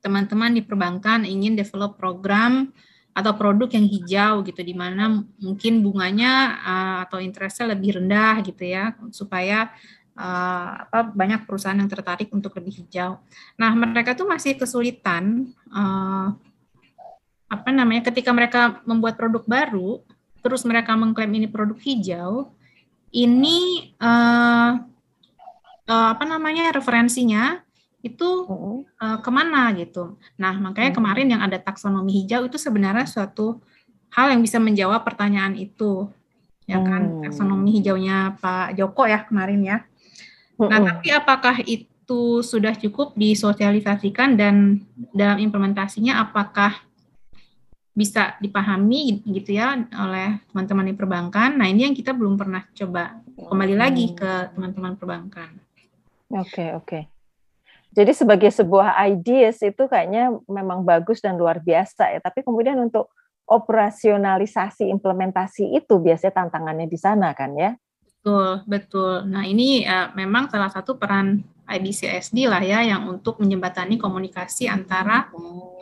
teman-teman 0.00 0.54
di 0.54 0.62
perbankan 0.64 1.26
ingin 1.28 1.58
develop 1.58 1.98
program 2.00 2.72
atau 3.12 3.32
produk 3.34 3.66
yang 3.74 3.86
hijau 3.86 4.34
gitu 4.46 4.60
di 4.62 4.74
mana 4.76 5.24
mungkin 5.42 5.82
bunganya 5.82 6.32
uh, 6.62 6.98
atau 7.08 7.18
interestnya 7.18 7.74
lebih 7.74 7.98
rendah 7.98 8.38
gitu 8.46 8.62
ya 8.62 8.94
supaya 9.10 9.74
uh, 10.14 10.86
apa 10.86 11.10
banyak 11.10 11.42
perusahaan 11.42 11.78
yang 11.78 11.90
tertarik 11.90 12.30
untuk 12.30 12.54
lebih 12.58 12.84
hijau. 12.84 13.18
Nah 13.58 13.70
mereka 13.74 14.14
tuh 14.14 14.26
masih 14.26 14.54
kesulitan 14.54 15.50
uh, 15.70 16.30
apa 17.48 17.70
namanya 17.72 18.06
ketika 18.12 18.30
mereka 18.30 18.82
membuat 18.84 19.16
produk 19.16 19.42
baru 19.48 20.04
terus 20.44 20.62
mereka 20.68 20.94
mengklaim 20.94 21.32
ini 21.32 21.48
produk 21.48 21.80
hijau 21.80 22.52
ini 23.10 23.90
uh, 23.98 24.78
uh, 25.88 26.08
apa 26.12 26.24
namanya 26.28 26.70
referensinya 26.76 27.64
itu 27.98 28.46
uh, 29.02 29.18
ke 29.18 29.30
mana 29.30 29.74
gitu. 29.74 30.14
Nah 30.38 30.54
makanya 30.54 30.94
kemarin 30.94 31.26
yang 31.34 31.42
ada 31.42 31.58
taksonomi 31.58 32.22
hijau 32.22 32.46
itu 32.46 32.54
sebenarnya 32.54 33.10
suatu 33.10 33.58
hal 34.14 34.30
yang 34.30 34.40
bisa 34.40 34.62
menjawab 34.62 35.02
pertanyaan 35.02 35.58
itu, 35.58 36.08
ya 36.64 36.78
kan 36.80 37.26
taksonomi 37.26 37.82
hijaunya 37.82 38.38
Pak 38.38 38.78
Joko 38.78 39.02
ya 39.04 39.26
kemarin 39.26 39.60
ya. 39.66 39.78
Nah 40.62 40.78
tapi 40.78 41.10
apakah 41.10 41.58
itu 41.66 42.40
sudah 42.40 42.72
cukup 42.78 43.18
disosialisasikan 43.18 44.38
dan 44.38 44.86
dalam 45.10 45.42
implementasinya 45.42 46.22
apakah 46.22 46.78
bisa 47.98 48.38
dipahami 48.38 49.26
gitu 49.26 49.58
ya 49.58 49.74
oleh 49.74 50.38
teman-teman 50.54 50.86
di 50.86 50.94
perbankan. 50.94 51.58
Nah 51.58 51.66
ini 51.66 51.90
yang 51.90 51.98
kita 51.98 52.14
belum 52.14 52.38
pernah 52.38 52.62
coba 52.70 53.18
kembali 53.34 53.74
lagi 53.74 54.14
ke 54.14 54.54
teman-teman 54.54 54.94
perbankan. 54.94 55.50
Oke 56.30 56.46
okay, 56.46 56.68
oke. 56.78 56.86
Okay. 56.86 57.17
Jadi 57.98 58.14
sebagai 58.14 58.54
sebuah 58.54 58.94
ideas 59.10 59.58
itu 59.58 59.90
kayaknya 59.90 60.30
memang 60.46 60.86
bagus 60.86 61.18
dan 61.18 61.34
luar 61.34 61.58
biasa 61.58 62.14
ya. 62.14 62.22
Tapi 62.22 62.46
kemudian 62.46 62.78
untuk 62.78 63.10
operasionalisasi 63.50 64.86
implementasi 64.86 65.74
itu 65.74 65.98
biasanya 65.98 66.46
tantangannya 66.46 66.86
di 66.86 66.94
sana 66.94 67.34
kan 67.34 67.58
ya. 67.58 67.74
Betul, 68.22 68.62
betul. 68.70 69.26
Nah 69.26 69.42
ini 69.42 69.82
uh, 69.82 70.14
memang 70.14 70.46
salah 70.46 70.70
satu 70.70 70.94
peran 70.94 71.42
IBCSD 71.66 72.46
lah 72.46 72.62
ya 72.62 72.86
yang 72.86 73.10
untuk 73.10 73.42
menjembatani 73.42 73.98
komunikasi 73.98 74.70
antara 74.70 75.26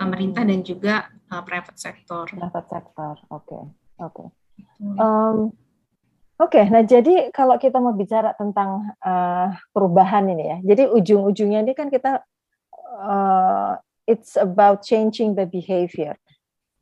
pemerintah 0.00 0.40
dan 0.40 0.64
juga 0.64 1.12
uh, 1.28 1.44
private 1.44 1.76
sector. 1.76 2.24
Private 2.32 2.68
sector, 2.70 3.14
oke, 3.28 3.44
okay. 3.44 3.62
oke. 4.00 4.24
Okay. 4.24 4.28
Um, 4.96 5.52
Oke, 6.36 6.60
okay, 6.60 6.64
nah 6.68 6.84
jadi 6.84 7.32
kalau 7.32 7.56
kita 7.56 7.80
mau 7.80 7.96
bicara 7.96 8.36
tentang 8.36 8.92
uh, 9.00 9.48
perubahan 9.72 10.28
ini 10.28 10.44
ya, 10.44 10.58
jadi 10.68 10.84
ujung-ujungnya 10.92 11.64
ini 11.64 11.72
kan 11.72 11.88
kita 11.88 12.20
uh, 13.00 13.80
it's 14.04 14.36
about 14.36 14.84
changing 14.84 15.32
the 15.32 15.48
behavior, 15.48 16.12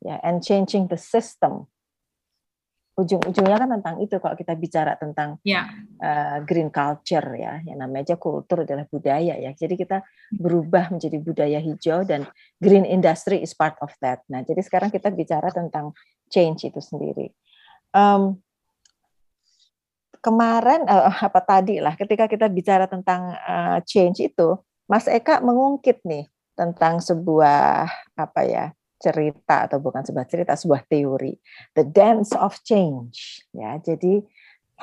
ya, 0.02 0.18
yeah, 0.18 0.18
and 0.26 0.42
changing 0.42 0.90
the 0.90 0.98
system. 0.98 1.70
Ujung-ujungnya 2.98 3.58
kan 3.62 3.70
tentang 3.78 4.02
itu 4.02 4.18
kalau 4.18 4.34
kita 4.34 4.58
bicara 4.58 4.98
tentang 4.98 5.38
yeah. 5.46 5.70
Ya. 5.98 6.02
uh, 6.02 6.38
green 6.42 6.74
culture 6.74 7.26
ya, 7.38 7.62
yang 7.62 7.78
namanya 7.78 8.10
aja 8.10 8.16
kultur 8.18 8.66
adalah 8.66 8.90
budaya 8.90 9.38
ya. 9.38 9.50
Jadi 9.54 9.78
kita 9.78 10.02
berubah 10.34 10.90
menjadi 10.90 11.18
budaya 11.22 11.62
hijau 11.62 12.02
dan 12.02 12.26
green 12.58 12.82
industry 12.82 13.38
is 13.38 13.54
part 13.54 13.78
of 13.78 13.94
that. 14.02 14.26
Nah, 14.26 14.42
jadi 14.42 14.58
sekarang 14.66 14.90
kita 14.90 15.14
bicara 15.14 15.54
tentang 15.54 15.94
change 16.26 16.66
itu 16.66 16.82
sendiri. 16.82 17.30
Um, 17.94 18.42
kemarin 20.24 20.88
uh, 20.88 21.12
apa 21.12 21.40
tadi 21.44 21.84
lah 21.84 21.92
ketika 22.00 22.24
kita 22.24 22.48
bicara 22.48 22.88
tentang 22.88 23.36
uh, 23.36 23.78
change 23.84 24.24
itu 24.24 24.56
Mas 24.88 25.04
Eka 25.04 25.44
mengungkit 25.44 26.00
nih 26.08 26.24
tentang 26.56 27.04
sebuah 27.04 27.84
apa 28.16 28.40
ya 28.48 28.72
cerita 28.96 29.68
atau 29.68 29.84
bukan 29.84 30.00
sebuah 30.00 30.24
cerita 30.24 30.56
sebuah 30.56 30.88
teori 30.88 31.36
the 31.76 31.84
dance 31.84 32.32
of 32.32 32.56
change 32.64 33.44
ya. 33.52 33.76
Jadi 33.84 34.24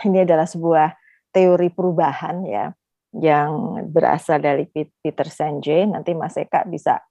ini 0.05 0.17
adalah 0.21 0.45
sebuah 0.45 0.93
teori 1.33 1.73
perubahan 1.73 2.45
ya 2.45 2.69
yang 3.17 3.81
berasal 3.91 4.39
dari 4.39 4.69
Peter 4.71 5.27
Senge 5.27 5.89
nanti 5.89 6.13
Mas 6.13 6.37
Eka 6.37 6.63
bisa 6.69 7.01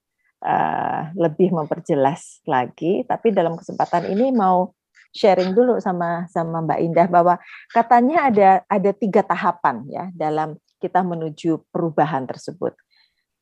uh, 0.41 1.11
lebih 1.19 1.51
memperjelas 1.51 2.41
lagi. 2.47 3.03
Tapi 3.03 3.35
dalam 3.35 3.59
kesempatan 3.59 4.07
ini 4.07 4.31
mau 4.31 4.71
sharing 5.11 5.51
dulu 5.51 5.77
sama 5.83 6.25
sama 6.31 6.63
Mbak 6.63 6.79
Indah 6.79 7.07
bahwa 7.11 7.35
katanya 7.71 8.31
ada 8.31 8.49
ada 8.67 8.91
tiga 8.95 9.21
tahapan 9.21 9.83
ya 9.91 10.07
dalam 10.15 10.55
kita 10.81 11.03
menuju 11.05 11.61
perubahan 11.69 12.25
tersebut. 12.25 12.73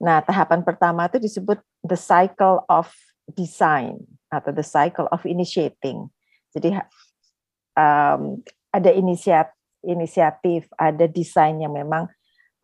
Nah, 0.02 0.20
tahapan 0.26 0.66
pertama 0.66 1.08
itu 1.08 1.22
disebut 1.22 1.62
the 1.86 1.96
cycle 1.96 2.66
of 2.68 2.92
design 3.38 4.02
atau 4.28 4.52
the 4.52 4.66
cycle 4.66 5.08
of 5.14 5.24
initiating. 5.24 6.10
Jadi 6.52 6.76
um, 7.78 8.42
ada 8.74 8.92
inisiatif, 8.92 9.56
inisiatif, 9.86 10.68
ada 10.76 11.06
desain 11.08 11.56
yang 11.62 11.72
memang 11.72 12.10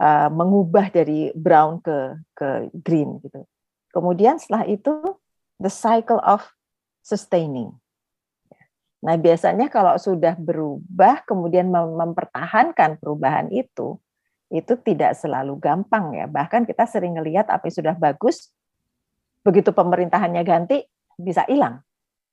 uh, 0.01 0.29
mengubah 0.33 0.91
dari 0.91 1.31
brown 1.37 1.79
ke 1.79 2.19
ke 2.35 2.47
green 2.73 3.21
gitu. 3.23 3.47
Kemudian 3.95 4.41
setelah 4.41 4.67
itu 4.67 5.15
the 5.61 5.71
cycle 5.71 6.19
of 6.19 6.43
sustaining 7.05 7.71
Nah, 9.05 9.21
biasanya 9.21 9.69
kalau 9.69 10.01
sudah 10.01 10.33
berubah 10.33 11.21
kemudian 11.29 11.69
mempertahankan 11.69 12.97
perubahan 12.97 13.53
itu, 13.53 14.01
itu 14.49 14.73
tidak 14.81 15.13
selalu 15.13 15.61
gampang 15.61 16.17
ya. 16.17 16.25
Bahkan 16.25 16.65
kita 16.65 16.89
sering 16.89 17.13
melihat 17.13 17.45
apa 17.53 17.69
yang 17.69 17.77
sudah 17.77 17.93
bagus, 17.93 18.49
begitu 19.45 19.69
pemerintahannya 19.69 20.41
ganti 20.41 20.81
bisa 21.21 21.45
hilang 21.45 21.85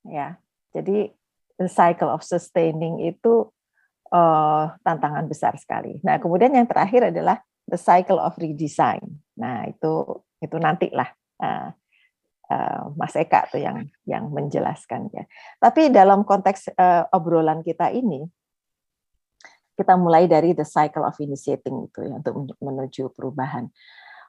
ya. 0.09 0.41
Jadi 0.73 1.13
the 1.61 1.69
cycle 1.69 2.09
of 2.09 2.25
sustaining 2.25 3.05
itu 3.05 3.53
uh, 4.09 4.73
tantangan 4.81 5.29
besar 5.29 5.53
sekali. 5.61 6.01
Nah, 6.01 6.17
kemudian 6.17 6.57
yang 6.57 6.65
terakhir 6.65 7.13
adalah 7.13 7.37
the 7.69 7.77
cycle 7.77 8.17
of 8.17 8.33
redesign. 8.41 9.21
Nah, 9.37 9.69
itu 9.69 10.25
itu 10.41 10.57
nantilah 10.57 11.09
uh, 11.37 11.69
uh, 12.49 12.91
Mas 12.97 13.15
Eka 13.15 13.47
tuh 13.47 13.61
yang 13.61 13.87
yang 14.03 14.27
menjelaskan 14.31 15.07
ya. 15.13 15.23
Tapi 15.61 15.93
dalam 15.93 16.27
konteks 16.27 16.73
uh, 16.75 17.07
obrolan 17.13 17.63
kita 17.63 17.93
ini 17.93 18.25
kita 19.73 19.97
mulai 19.97 20.29
dari 20.29 20.53
the 20.53 20.65
cycle 20.65 21.01
of 21.01 21.17
initiating 21.17 21.89
itu 21.89 21.99
ya 22.05 22.21
untuk 22.21 22.57
menuju 22.61 23.09
perubahan. 23.13 23.69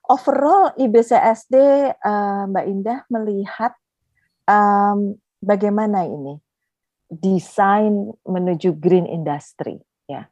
Overall 0.04 0.76
IBCSD 0.76 1.56
uh, 1.96 2.44
Mbak 2.48 2.66
Indah 2.68 2.98
melihat 3.08 3.72
um, 4.44 5.16
bagaimana 5.40 6.04
ini 6.04 6.40
desain 7.08 8.12
menuju 8.24 8.76
green 8.76 9.08
industry 9.08 9.80
ya. 10.08 10.28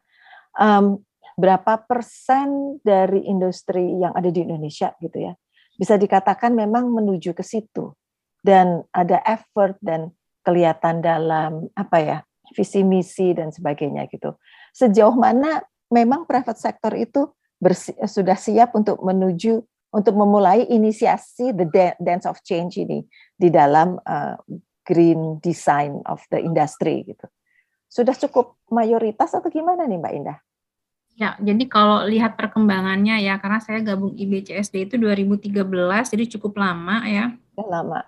Um, 0.56 1.04
berapa 1.32 1.80
persen 1.88 2.76
dari 2.84 3.24
industri 3.24 3.88
yang 3.96 4.12
ada 4.12 4.28
di 4.28 4.44
Indonesia 4.44 4.92
gitu 5.00 5.32
ya 5.32 5.32
bisa 5.76 5.96
dikatakan 5.96 6.52
memang 6.52 6.90
menuju 6.92 7.32
ke 7.36 7.44
situ. 7.44 7.94
Dan 8.42 8.82
ada 8.90 9.22
effort 9.22 9.78
dan 9.78 10.10
kelihatan 10.42 10.98
dalam 10.98 11.70
apa 11.78 11.98
ya 12.02 12.18
visi 12.50 12.82
misi 12.82 13.30
dan 13.32 13.54
sebagainya 13.54 14.10
gitu. 14.10 14.34
Sejauh 14.74 15.14
mana 15.14 15.62
memang 15.88 16.26
private 16.26 16.58
sector 16.58 16.92
itu 16.98 17.30
bersih, 17.62 17.94
sudah 18.10 18.34
siap 18.34 18.74
untuk 18.74 18.98
menuju 18.98 19.62
untuk 19.92 20.16
memulai 20.16 20.66
inisiasi 20.66 21.52
the 21.52 21.68
dance 22.00 22.24
of 22.24 22.40
change 22.42 22.80
ini 22.80 23.04
di 23.36 23.52
dalam 23.52 24.00
uh, 24.02 24.34
green 24.82 25.38
design 25.38 26.00
of 26.08 26.24
the 26.32 26.40
industry 26.40 27.06
gitu. 27.06 27.28
Sudah 27.92 28.16
cukup 28.16 28.56
mayoritas 28.72 29.36
atau 29.36 29.52
gimana 29.52 29.84
nih 29.84 30.00
Mbak 30.00 30.12
Indah? 30.16 30.38
Ya, 31.12 31.36
jadi 31.36 31.64
kalau 31.68 32.08
lihat 32.08 32.40
perkembangannya 32.40 33.20
ya, 33.20 33.36
karena 33.36 33.60
saya 33.60 33.84
gabung 33.84 34.16
IBCSD 34.16 34.88
itu 34.88 34.94
2013, 34.96 35.52
jadi 36.08 36.24
cukup 36.38 36.56
lama 36.56 37.04
ya. 37.04 37.36
Sudah 37.52 37.68
lama. 37.68 38.00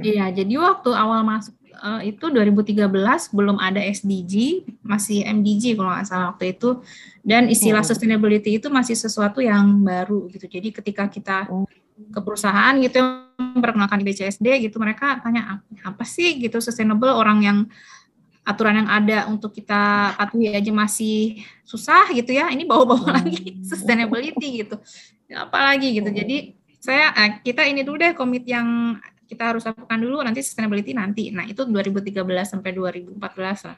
Iya, 0.00 0.32
jadi 0.32 0.56
waktu 0.56 0.90
awal 0.96 1.20
masuk 1.28 1.52
uh, 1.76 2.00
itu 2.00 2.24
2013 2.32 2.88
belum 3.36 3.56
ada 3.60 3.84
SDG, 3.84 4.64
masih 4.80 5.28
MDG 5.28 5.76
kalau 5.76 5.92
nggak 5.92 6.08
salah 6.08 6.26
waktu 6.32 6.56
itu, 6.56 6.80
dan 7.20 7.52
istilah 7.52 7.84
hmm. 7.84 7.90
sustainability 7.92 8.56
itu 8.56 8.72
masih 8.72 8.96
sesuatu 8.96 9.44
yang 9.44 9.84
baru 9.84 10.26
gitu. 10.32 10.48
Jadi 10.48 10.72
ketika 10.72 11.04
kita 11.12 11.44
mm. 11.44 11.68
ke 12.14 12.20
perusahaan 12.24 12.72
gitu 12.80 12.96
memperkenalkan 13.36 14.00
IBCSD 14.00 14.46
gitu, 14.64 14.80
mereka 14.80 15.20
tanya 15.20 15.60
apa 15.84 16.04
sih 16.08 16.40
gitu 16.40 16.58
sustainable 16.64 17.12
orang 17.12 17.38
yang 17.44 17.58
aturan 18.48 18.80
yang 18.80 18.88
ada 18.88 19.28
untuk 19.28 19.52
kita 19.52 20.16
patuhi 20.16 20.48
aja 20.48 20.72
masih 20.72 21.44
susah 21.68 22.08
gitu 22.16 22.32
ya 22.32 22.48
ini 22.48 22.64
bawa-bawa 22.64 23.12
hmm. 23.12 23.16
lagi 23.20 23.40
sustainability 23.70 24.64
gitu 24.64 24.80
apalagi 25.36 26.00
gitu 26.00 26.08
jadi 26.08 26.56
saya 26.80 27.12
eh, 27.12 27.30
kita 27.44 27.68
ini 27.68 27.84
dulu 27.84 28.00
deh 28.00 28.16
komit 28.16 28.48
yang 28.48 28.96
kita 29.28 29.52
harus 29.52 29.68
lakukan 29.68 30.00
dulu 30.00 30.24
nanti 30.24 30.40
sustainability 30.40 30.96
nanti 30.96 31.28
nah 31.28 31.44
itu 31.44 31.68
2013 31.68 32.24
sampai 32.48 32.72
2014 32.72 33.20
lah 33.68 33.76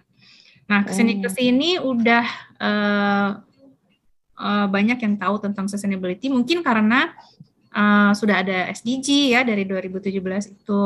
nah 0.71 0.87
ke 0.87 0.95
sini 0.95 1.19
hmm. 1.19 1.23
ke 1.27 1.31
sini 1.35 1.71
udah 1.83 2.25
uh, 2.63 3.29
uh, 4.39 4.67
banyak 4.71 5.03
yang 5.03 5.15
tahu 5.19 5.43
tentang 5.43 5.67
sustainability 5.67 6.31
mungkin 6.31 6.63
karena 6.63 7.11
uh, 7.75 8.13
sudah 8.17 8.43
ada 8.43 8.71
SDG 8.73 9.35
ya 9.35 9.41
dari 9.47 9.67
2017 9.67 10.19
itu. 10.57 10.81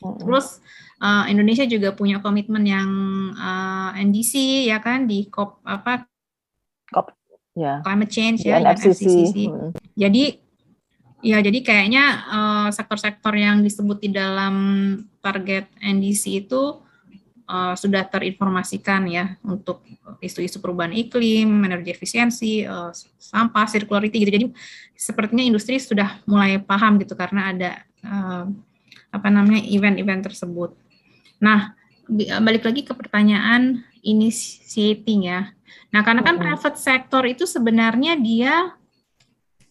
Terus 0.00 0.60
uh, 1.00 1.24
Indonesia 1.28 1.64
juga 1.64 1.92
punya 1.92 2.20
komitmen 2.20 2.64
yang 2.64 2.90
uh, 3.36 3.96
eh, 3.96 4.04
NDC 4.04 4.32
ya 4.68 4.78
kan 4.80 5.08
di 5.08 5.28
COP 5.28 5.60
apa 5.64 6.04
COP 6.92 7.12
ya 7.56 7.80
climate 7.80 8.12
change 8.12 8.44
ya 8.44 8.60
FCCC. 8.60 9.48
Hmm. 9.48 9.72
Jadi 9.96 10.24
ya 11.24 11.40
jadi 11.40 11.58
kayaknya 11.64 12.04
uh, 12.28 12.68
sektor-sektor 12.68 13.32
yang 13.32 13.64
disebut 13.64 13.98
di 14.04 14.10
dalam 14.12 14.54
target 15.24 15.66
NDC 15.80 16.46
itu 16.46 16.84
uh, 17.48 17.74
sudah 17.74 18.04
terinformasikan 18.06 19.08
ya 19.08 19.34
untuk 19.42 19.82
isu-isu 20.20 20.60
perubahan 20.62 20.94
iklim, 20.94 21.64
energi 21.64 21.90
efisiensi, 21.90 22.62
uh, 22.68 22.92
sampah, 23.18 23.66
circularity 23.66 24.22
gitu. 24.22 24.32
Jadi 24.32 24.46
sepertinya 24.94 25.42
industri 25.42 25.80
sudah 25.80 26.20
mulai 26.28 26.60
paham 26.60 27.00
gitu 27.00 27.16
karena 27.16 27.50
ada 27.50 27.70
uh, 28.04 28.44
apa 29.16 29.28
namanya 29.32 29.64
event-event 29.64 30.28
tersebut. 30.28 30.76
Nah, 31.40 31.72
balik 32.40 32.68
lagi 32.68 32.84
ke 32.84 32.92
pertanyaan 32.92 33.82
initiating 34.04 35.32
ya. 35.32 35.50
Nah, 35.90 36.04
karena 36.04 36.22
kan 36.22 36.36
private 36.36 36.78
sector 36.78 37.24
itu 37.26 37.48
sebenarnya 37.48 38.14
dia 38.20 38.76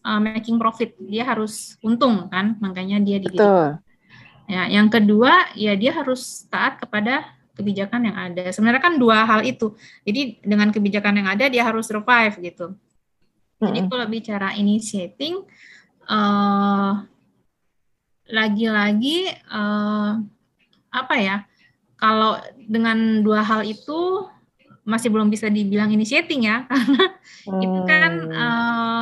uh, 0.04 0.22
making 0.22 0.58
profit, 0.58 0.98
dia 1.00 1.24
harus 1.24 1.80
untung 1.80 2.28
kan, 2.28 2.58
makanya 2.60 2.98
dia 3.00 3.18
di 3.22 3.30
Betul. 3.32 3.80
Ya, 4.46 4.70
yang 4.70 4.94
kedua 4.94 5.50
ya 5.58 5.74
dia 5.74 5.90
harus 5.90 6.46
taat 6.54 6.78
kepada 6.78 7.34
kebijakan 7.58 8.12
yang 8.12 8.18
ada. 8.20 8.54
Sebenarnya 8.54 8.84
kan 8.84 8.94
dua 9.02 9.26
hal 9.26 9.42
itu. 9.42 9.74
Jadi 10.06 10.38
dengan 10.46 10.70
kebijakan 10.70 11.24
yang 11.24 11.28
ada 11.34 11.50
dia 11.50 11.66
harus 11.66 11.90
survive 11.90 12.36
gitu. 12.44 12.78
Jadi 13.56 13.88
kalau 13.88 14.06
bicara 14.06 14.52
initiating, 14.60 15.42
uh, 16.12 17.08
lagi-lagi 18.30 19.30
uh, 19.50 20.22
apa 20.92 21.16
ya? 21.18 21.38
kalau 21.96 22.38
dengan 22.60 23.24
dua 23.24 23.42
hal 23.42 23.64
itu 23.64 24.28
masih 24.86 25.10
belum 25.10 25.34
bisa 25.34 25.50
dibilang 25.50 25.90
initiating 25.90 26.46
ya 26.46 26.68
karena 26.70 27.04
hmm. 27.50 27.66
itu 27.66 27.80
kan 27.90 28.12
uh, 28.30 29.02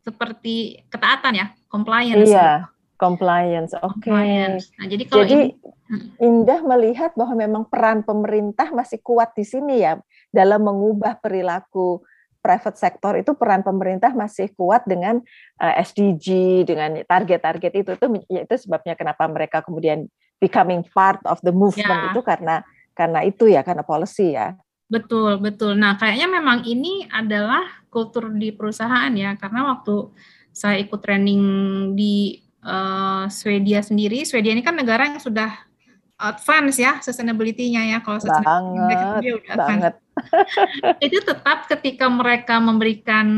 seperti 0.00 0.80
ketaatan 0.88 1.34
ya 1.36 1.46
compliance 1.68 2.30
iya 2.30 2.64
compliance 2.96 3.76
oke 3.76 4.00
okay. 4.00 4.56
nah 4.80 4.86
jadi 4.88 5.02
kalau 5.04 5.24
jadi 5.28 5.52
ini, 5.52 5.74
Indah 6.18 6.66
melihat 6.66 7.14
bahwa 7.14 7.38
memang 7.38 7.62
peran 7.68 8.02
pemerintah 8.02 8.72
masih 8.74 8.98
kuat 9.04 9.36
di 9.36 9.44
sini 9.46 9.84
ya 9.84 10.00
dalam 10.34 10.64
mengubah 10.64 11.20
perilaku 11.20 12.02
private 12.46 12.78
sector 12.78 13.18
itu 13.18 13.34
peran 13.34 13.66
pemerintah 13.66 14.14
masih 14.14 14.54
kuat 14.54 14.86
dengan 14.86 15.18
uh, 15.58 15.74
eh, 15.74 15.82
SDG 15.82 16.62
dengan 16.62 17.02
target-target 17.02 17.72
itu 17.82 17.90
itu 17.98 18.06
itu 18.30 18.54
sebabnya 18.54 18.94
kenapa 18.94 19.26
mereka 19.26 19.66
kemudian 19.66 20.06
becoming 20.38 20.86
part 20.94 21.18
of 21.26 21.42
the 21.42 21.50
movement 21.50 21.90
ya. 22.06 22.14
itu 22.14 22.20
karena 22.22 22.62
karena 22.94 23.20
itu 23.26 23.50
ya 23.50 23.66
karena 23.66 23.82
policy 23.82 24.38
ya. 24.38 24.54
Betul, 24.86 25.42
betul. 25.42 25.74
Nah, 25.74 25.98
kayaknya 25.98 26.30
memang 26.30 26.62
ini 26.62 27.10
adalah 27.10 27.66
kultur 27.90 28.30
di 28.30 28.54
perusahaan 28.54 29.10
ya, 29.10 29.34
karena 29.34 29.66
waktu 29.74 30.14
saya 30.54 30.78
ikut 30.78 31.02
training 31.02 31.42
di 31.98 32.38
uh, 32.62 33.26
Swedia 33.26 33.82
sendiri, 33.82 34.22
Swedia 34.22 34.54
ini 34.54 34.62
kan 34.62 34.78
negara 34.78 35.10
yang 35.10 35.18
sudah 35.18 35.50
advance 36.16 36.80
ya 36.80 36.96
sustainability-nya 37.04 37.92
ya 37.92 37.98
kalau 38.00 38.22
sustainability 38.22 39.36
udah 39.36 39.56
banget. 39.58 39.94
itu 41.04 41.18
tetap 41.20 41.68
ketika 41.68 42.08
mereka 42.08 42.56
memberikan 42.56 43.28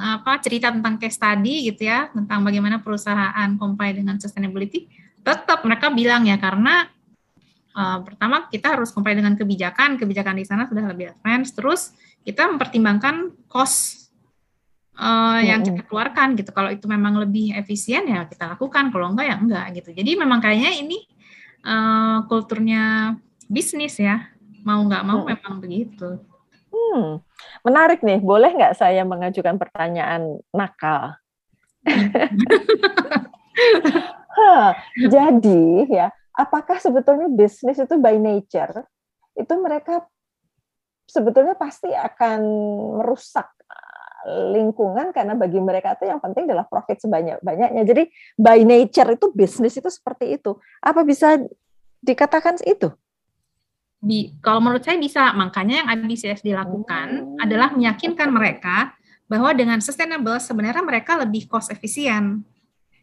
apa 0.00 0.40
cerita 0.40 0.72
tentang 0.72 0.96
case 0.96 1.20
study 1.20 1.68
gitu 1.68 1.86
ya 1.86 2.08
tentang 2.08 2.40
bagaimana 2.40 2.80
perusahaan 2.80 3.52
comply 3.60 3.92
dengan 3.92 4.16
sustainability 4.16 4.88
tetap 5.22 5.62
mereka 5.62 5.92
bilang 5.92 6.26
ya 6.26 6.40
karena 6.40 6.88
uh, 7.76 7.98
pertama 8.04 8.46
kita 8.48 8.76
harus 8.76 8.92
comply 8.92 9.16
dengan 9.16 9.34
kebijakan, 9.34 9.96
kebijakan 9.96 10.36
di 10.38 10.44
sana 10.44 10.68
sudah 10.68 10.84
lebih 10.92 11.14
advance, 11.16 11.54
terus 11.54 11.94
kita 12.22 12.46
mempertimbangkan 12.50 13.34
cost 13.50 14.10
uh, 14.98 15.40
yang 15.42 15.64
kita 15.64 15.82
keluarkan 15.86 16.38
gitu. 16.38 16.50
Kalau 16.54 16.70
itu 16.70 16.86
memang 16.86 17.18
lebih 17.18 17.54
efisien 17.56 18.06
ya 18.06 18.26
kita 18.28 18.54
lakukan, 18.56 18.92
kalau 18.94 19.14
enggak 19.14 19.26
ya 19.30 19.36
enggak 19.38 19.66
gitu. 19.82 19.90
Jadi 19.94 20.10
memang 20.18 20.38
kayaknya 20.42 20.72
ini 20.78 20.98
uh, 21.66 22.26
kulturnya 22.26 23.16
bisnis 23.46 23.98
ya, 24.00 24.31
mau 24.62 24.80
nggak 24.86 25.04
mau 25.04 25.20
hmm. 25.22 25.28
memang 25.28 25.54
begitu. 25.60 26.08
Hmm, 26.72 27.20
menarik 27.66 28.00
nih. 28.00 28.22
Boleh 28.22 28.56
nggak 28.56 28.78
saya 28.78 29.04
mengajukan 29.04 29.58
pertanyaan 29.60 30.40
nakal? 30.54 31.18
jadi 35.12 35.62
ya, 35.90 36.06
apakah 36.32 36.78
sebetulnya 36.78 37.28
bisnis 37.28 37.76
itu 37.76 37.94
by 37.98 38.16
nature 38.16 38.86
itu 39.36 39.54
mereka 39.58 40.06
sebetulnya 41.08 41.58
pasti 41.58 41.92
akan 41.92 42.40
merusak 43.00 43.48
uh, 43.68 44.48
lingkungan 44.54 45.12
karena 45.12 45.36
bagi 45.36 45.60
mereka 45.60 45.98
itu 45.98 46.08
yang 46.08 46.22
penting 46.22 46.48
adalah 46.48 46.64
profit 46.68 47.00
sebanyak-banyaknya. 47.04 47.82
Jadi 47.84 48.08
by 48.38 48.64
nature 48.64 49.12
itu 49.12 49.26
bisnis 49.34 49.76
itu 49.76 49.90
seperti 49.92 50.40
itu. 50.40 50.56
Apa 50.80 51.04
bisa 51.04 51.36
dikatakan 52.00 52.56
itu? 52.64 52.92
Bi, 54.02 54.34
kalau 54.42 54.58
menurut 54.58 54.82
saya 54.82 54.98
bisa. 54.98 55.30
Makanya 55.30 55.86
yang 55.86 55.88
IBCS 56.02 56.42
dilakukan 56.42 57.38
hmm. 57.38 57.38
adalah 57.38 57.70
meyakinkan 57.70 58.34
mereka 58.34 58.90
bahwa 59.30 59.54
dengan 59.54 59.78
sustainable 59.78 60.36
sebenarnya 60.42 60.82
mereka 60.82 61.14
lebih 61.16 61.46
cost 61.46 61.70
efisien. 61.70 62.42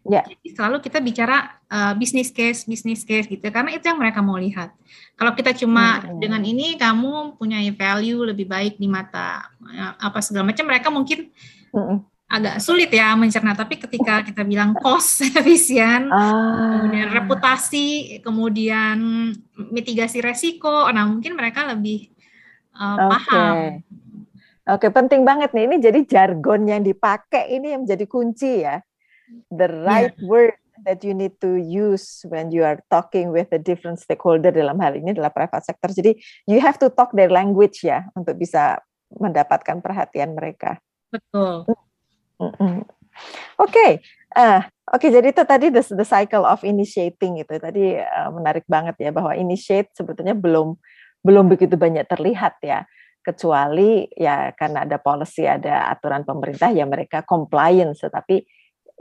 Ya. 0.04 0.24
Jadi 0.28 0.56
selalu 0.56 0.84
kita 0.84 1.00
bicara 1.00 1.60
uh, 1.72 1.94
business 1.96 2.32
case, 2.32 2.68
business 2.68 3.04
case 3.08 3.28
gitu, 3.28 3.44
karena 3.52 3.76
itu 3.76 3.84
yang 3.88 4.00
mereka 4.00 4.20
mau 4.20 4.40
lihat. 4.40 4.76
Kalau 5.16 5.32
kita 5.36 5.56
cuma 5.56 6.04
hmm. 6.04 6.20
dengan 6.20 6.44
ini 6.44 6.76
kamu 6.76 7.40
punya 7.40 7.64
value 7.76 8.28
lebih 8.28 8.48
baik 8.48 8.76
di 8.76 8.88
mata 8.92 9.48
uh, 9.64 9.94
apa 10.00 10.20
segala 10.20 10.52
macam, 10.52 10.68
mereka 10.68 10.92
mungkin 10.92 11.32
hmm 11.72 12.19
agak 12.30 12.62
sulit 12.62 12.94
ya 12.94 13.18
mencerna 13.18 13.58
tapi 13.58 13.82
ketika 13.82 14.22
kita 14.22 14.46
bilang 14.46 14.78
cost 14.78 15.26
efisien 15.42 16.14
ah. 16.14 16.86
kemudian 16.86 17.10
reputasi 17.10 18.22
kemudian 18.22 18.98
mitigasi 19.74 20.22
resiko 20.22 20.86
nah 20.94 21.10
mungkin 21.10 21.34
mereka 21.34 21.66
lebih 21.66 22.14
uh, 22.78 22.96
okay. 22.96 23.10
paham 23.10 23.56
Oke, 24.70 24.86
penting 24.94 25.26
banget 25.26 25.50
nih. 25.50 25.66
Ini 25.66 25.76
jadi 25.82 26.00
jargon 26.06 26.70
yang 26.70 26.86
dipakai 26.86 27.50
ini 27.58 27.74
yang 27.74 27.90
menjadi 27.90 28.06
kunci 28.06 28.62
ya. 28.62 28.78
The 29.50 29.66
right 29.66 30.14
yeah. 30.14 30.30
word 30.30 30.58
that 30.86 31.02
you 31.02 31.18
need 31.18 31.42
to 31.42 31.58
use 31.58 32.22
when 32.30 32.54
you 32.54 32.62
are 32.62 32.78
talking 32.94 33.34
with 33.34 33.50
the 33.50 33.58
different 33.58 33.98
stakeholder 33.98 34.54
dalam 34.54 34.78
hal 34.78 34.94
ini 34.94 35.18
adalah 35.18 35.34
private 35.34 35.66
sector. 35.66 35.90
Jadi 35.90 36.22
you 36.46 36.62
have 36.62 36.78
to 36.78 36.94
talk 36.94 37.10
their 37.18 37.34
language 37.34 37.82
ya 37.82 38.06
untuk 38.14 38.38
bisa 38.38 38.78
mendapatkan 39.18 39.82
perhatian 39.82 40.38
mereka. 40.38 40.78
Betul. 41.10 41.66
Oke, 42.40 42.56
okay. 43.60 43.92
uh, 44.40 44.64
oke. 44.96 45.04
Okay, 45.04 45.10
jadi 45.12 45.28
itu 45.36 45.44
tadi 45.44 45.68
the, 45.70 45.84
the 45.84 46.08
cycle 46.08 46.48
of 46.48 46.64
initiating 46.64 47.44
itu 47.44 47.60
tadi 47.60 48.00
uh, 48.00 48.32
menarik 48.32 48.64
banget 48.66 48.96
ya 48.98 49.12
bahwa 49.12 49.36
initiate 49.36 49.92
sebetulnya 49.92 50.34
belum 50.34 50.80
belum 51.20 51.52
begitu 51.52 51.76
banyak 51.76 52.08
terlihat 52.08 52.64
ya 52.64 52.88
kecuali 53.20 54.08
ya 54.16 54.56
karena 54.56 54.88
ada 54.88 54.96
policy 54.96 55.44
ada 55.44 55.92
aturan 55.92 56.24
pemerintah 56.24 56.72
ya 56.72 56.88
mereka 56.88 57.28
compliance 57.28 58.00
tetapi 58.00 58.48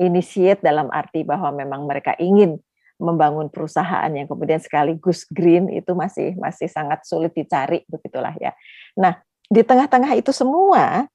initiate 0.03 0.62
dalam 0.62 0.90
arti 0.90 1.22
bahwa 1.22 1.55
memang 1.55 1.87
mereka 1.87 2.18
ingin 2.18 2.59
membangun 2.98 3.46
perusahaan 3.46 4.11
yang 4.11 4.27
kemudian 4.27 4.59
sekaligus 4.59 5.22
green 5.31 5.70
itu 5.70 5.94
masih 5.94 6.35
masih 6.35 6.66
sangat 6.66 7.07
sulit 7.07 7.31
dicari 7.31 7.87
begitulah 7.87 8.35
ya. 8.42 8.51
Nah, 8.98 9.22
di 9.46 9.62
tengah-tengah 9.62 10.18
itu 10.18 10.35
semua 10.35 11.07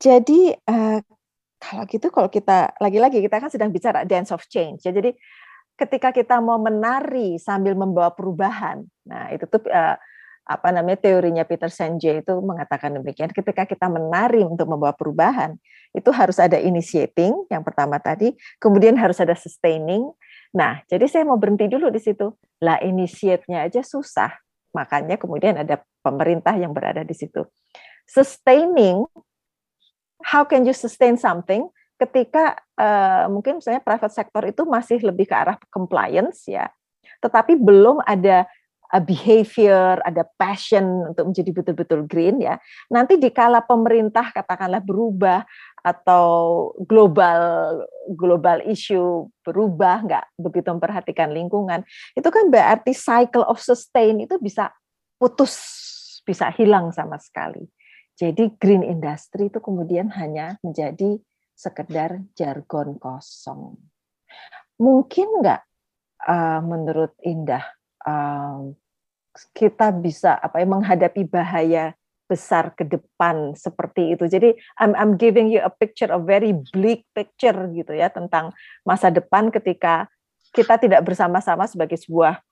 jadi 0.00 0.56
uh, 0.64 1.04
kalau 1.58 1.84
gitu 1.90 2.08
kalau 2.14 2.30
kita 2.30 2.72
lagi-lagi 2.78 3.18
kita 3.18 3.42
kan 3.42 3.50
sedang 3.50 3.70
bicara 3.74 4.06
dance 4.06 4.30
of 4.30 4.46
change 4.46 4.86
ya. 4.86 4.94
Jadi 4.94 5.14
ketika 5.78 6.10
kita 6.10 6.42
mau 6.42 6.58
menari 6.58 7.38
sambil 7.38 7.78
membawa 7.78 8.10
perubahan. 8.10 8.82
Nah, 9.06 9.30
itu 9.30 9.46
tuh 9.46 9.62
uh, 9.70 9.94
apa 10.48 10.68
namanya 10.72 10.98
teorinya 10.98 11.44
Peter 11.44 11.68
Senge 11.68 12.24
itu 12.24 12.34
mengatakan 12.40 12.98
demikian. 12.98 13.30
Ketika 13.30 13.68
kita 13.68 13.86
menari 13.86 14.42
untuk 14.42 14.66
membawa 14.66 14.96
perubahan, 14.96 15.54
itu 15.92 16.10
harus 16.10 16.40
ada 16.42 16.56
initiating 16.56 17.46
yang 17.52 17.62
pertama 17.62 18.00
tadi, 18.02 18.34
kemudian 18.58 18.96
harus 18.98 19.20
ada 19.22 19.36
sustaining. 19.36 20.08
Nah, 20.56 20.80
jadi 20.88 21.04
saya 21.06 21.28
mau 21.28 21.36
berhenti 21.36 21.68
dulu 21.68 21.92
di 21.92 22.00
situ. 22.00 22.32
Lah 22.64 22.80
initiate-nya 22.80 23.68
aja 23.68 23.84
susah. 23.84 24.34
Makanya 24.72 25.20
kemudian 25.20 25.60
ada 25.60 25.84
pemerintah 26.00 26.56
yang 26.56 26.72
berada 26.72 27.04
di 27.04 27.12
situ. 27.12 27.44
Sustaining 28.08 29.04
how 30.28 30.44
can 30.44 30.68
you 30.68 30.76
sustain 30.76 31.16
something 31.16 31.72
ketika 31.98 32.54
uh, 32.78 33.26
mungkin 33.32 33.58
misalnya 33.58 33.82
private 33.82 34.14
sector 34.14 34.44
itu 34.46 34.62
masih 34.68 35.00
lebih 35.02 35.26
ke 35.26 35.34
arah 35.34 35.56
compliance 35.72 36.46
ya, 36.46 36.68
tetapi 37.24 37.58
belum 37.58 38.04
ada 38.04 38.46
a 38.88 39.04
behavior, 39.04 40.00
ada 40.00 40.24
passion 40.40 41.12
untuk 41.12 41.28
menjadi 41.28 41.50
betul-betul 41.52 42.08
green 42.08 42.40
ya. 42.40 42.56
Nanti 42.88 43.20
dikala 43.20 43.60
pemerintah 43.60 44.32
katakanlah 44.32 44.80
berubah 44.80 45.44
atau 45.84 46.72
global 46.88 47.40
global 48.16 48.64
issue 48.64 49.28
berubah, 49.44 50.08
nggak 50.08 50.24
begitu 50.40 50.68
memperhatikan 50.72 51.32
lingkungan, 51.36 51.84
itu 52.16 52.28
kan 52.32 52.48
berarti 52.48 52.96
cycle 52.96 53.44
of 53.44 53.60
sustain 53.60 54.24
itu 54.24 54.40
bisa 54.40 54.72
putus, 55.20 55.60
bisa 56.24 56.48
hilang 56.56 56.88
sama 56.94 57.20
sekali. 57.20 57.68
Jadi 58.18 58.58
green 58.58 58.82
industry 58.82 59.46
itu 59.46 59.62
kemudian 59.62 60.10
hanya 60.18 60.58
menjadi 60.66 61.22
sekedar 61.54 62.26
jargon 62.34 62.98
kosong. 62.98 63.78
Mungkin 64.82 65.38
nggak 65.38 65.62
uh, 66.26 66.60
menurut 66.66 67.14
Indah 67.22 67.62
uh, 68.02 68.74
kita 69.54 69.94
bisa 69.94 70.34
apa 70.34 70.58
ya 70.58 70.66
menghadapi 70.66 71.30
bahaya 71.30 71.94
besar 72.28 72.74
ke 72.74 72.84
depan 72.84 73.54
seperti 73.54 74.18
itu. 74.18 74.26
Jadi 74.26 74.52
I'm 74.82 74.92
I'm 74.98 75.12
giving 75.14 75.48
you 75.48 75.62
a 75.62 75.70
picture 75.70 76.10
a 76.10 76.20
very 76.20 76.52
bleak 76.74 77.06
picture 77.14 77.56
gitu 77.70 77.94
ya 77.94 78.10
tentang 78.10 78.50
masa 78.82 79.08
depan 79.14 79.48
ketika 79.54 80.10
kita 80.52 80.76
tidak 80.76 81.06
bersama-sama 81.06 81.64
sebagai 81.70 81.96
sebuah 81.96 82.42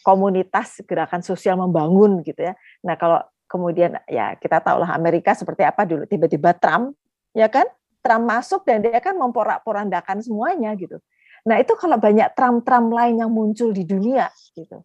komunitas 0.00 0.80
gerakan 0.88 1.20
sosial 1.20 1.60
membangun 1.60 2.24
gitu 2.24 2.40
ya. 2.40 2.56
Nah, 2.80 2.96
kalau 2.96 3.20
kemudian 3.46 4.00
ya 4.08 4.34
kita 4.40 4.60
tahulah 4.60 4.92
Amerika 4.94 5.36
seperti 5.36 5.62
apa 5.62 5.84
dulu 5.84 6.08
tiba-tiba 6.08 6.56
Trump 6.56 6.96
ya 7.36 7.46
kan 7.48 7.66
Trump 8.04 8.28
masuk 8.28 8.68
dan 8.68 8.84
dia 8.84 9.00
kan 9.00 9.16
memporak-porandakan 9.16 10.20
semuanya 10.20 10.76
gitu. 10.76 11.00
Nah 11.48 11.56
itu 11.60 11.72
kalau 11.76 11.96
banyak 11.96 12.32
Trump-Trump 12.36 12.92
lain 12.92 13.20
yang 13.20 13.32
muncul 13.32 13.72
di 13.72 13.84
dunia 13.84 14.28
gitu, 14.56 14.80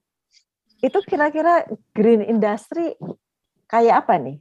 itu 0.80 1.00
kira-kira 1.04 1.67
green 1.91 2.24
industry 2.24 2.95
kayak 3.67 4.04
apa 4.04 4.15
nih, 4.19 4.38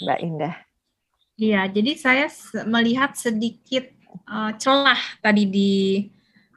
Mbak 0.00 0.18
Indah? 0.24 0.54
Iya, 1.36 1.68
jadi 1.72 1.92
saya 1.96 2.26
melihat 2.68 3.16
sedikit 3.16 3.88
uh, 4.28 4.52
celah 4.60 5.00
tadi 5.24 5.48
di 5.48 5.72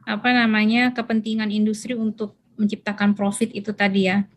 apa 0.04 0.30
namanya 0.32 0.92
kepentingan 0.92 1.50
industri 1.52 1.96
untuk 1.96 2.36
menciptakan 2.60 3.16
profit 3.16 3.52
itu 3.56 3.72
tadi 3.72 4.12
ya. 4.12 4.28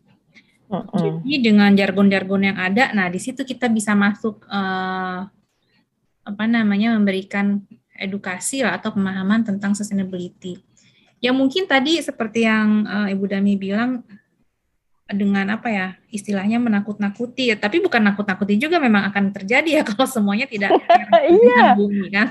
Jadi 0.69 1.33
dengan 1.41 1.73
jargon-jargon 1.73 2.53
yang 2.53 2.57
ada, 2.61 2.93
nah 2.93 3.09
di 3.09 3.17
situ 3.17 3.41
kita 3.41 3.65
bisa 3.73 3.97
masuk 3.97 4.45
uh, 4.45 5.25
apa 6.21 6.43
namanya 6.45 6.93
memberikan 6.93 7.65
edukasi 7.97 8.61
lah 8.61 8.77
atau 8.77 8.93
pemahaman 8.93 9.41
tentang 9.41 9.73
sustainability. 9.73 10.61
Yang 11.19 11.35
mungkin 11.35 11.63
tadi 11.65 11.97
seperti 11.99 12.45
yang 12.45 12.85
uh, 12.85 13.09
Ibu 13.09 13.25
Dami 13.27 13.57
bilang 13.57 14.05
dengan 15.09 15.57
apa 15.57 15.73
ya 15.73 15.87
istilahnya 16.13 16.61
menakut-nakuti, 16.61 17.49
ya, 17.49 17.57
tapi 17.57 17.81
bukan 17.81 17.97
nakut-nakuti 18.05 18.61
juga 18.61 18.77
memang 18.77 19.09
akan 19.09 19.33
terjadi 19.33 19.81
ya 19.81 19.83
kalau 19.89 20.05
semuanya 20.05 20.45
tidak 20.45 20.77
iya. 21.33 21.73
bumi 21.73 22.13
kan. 22.13 22.29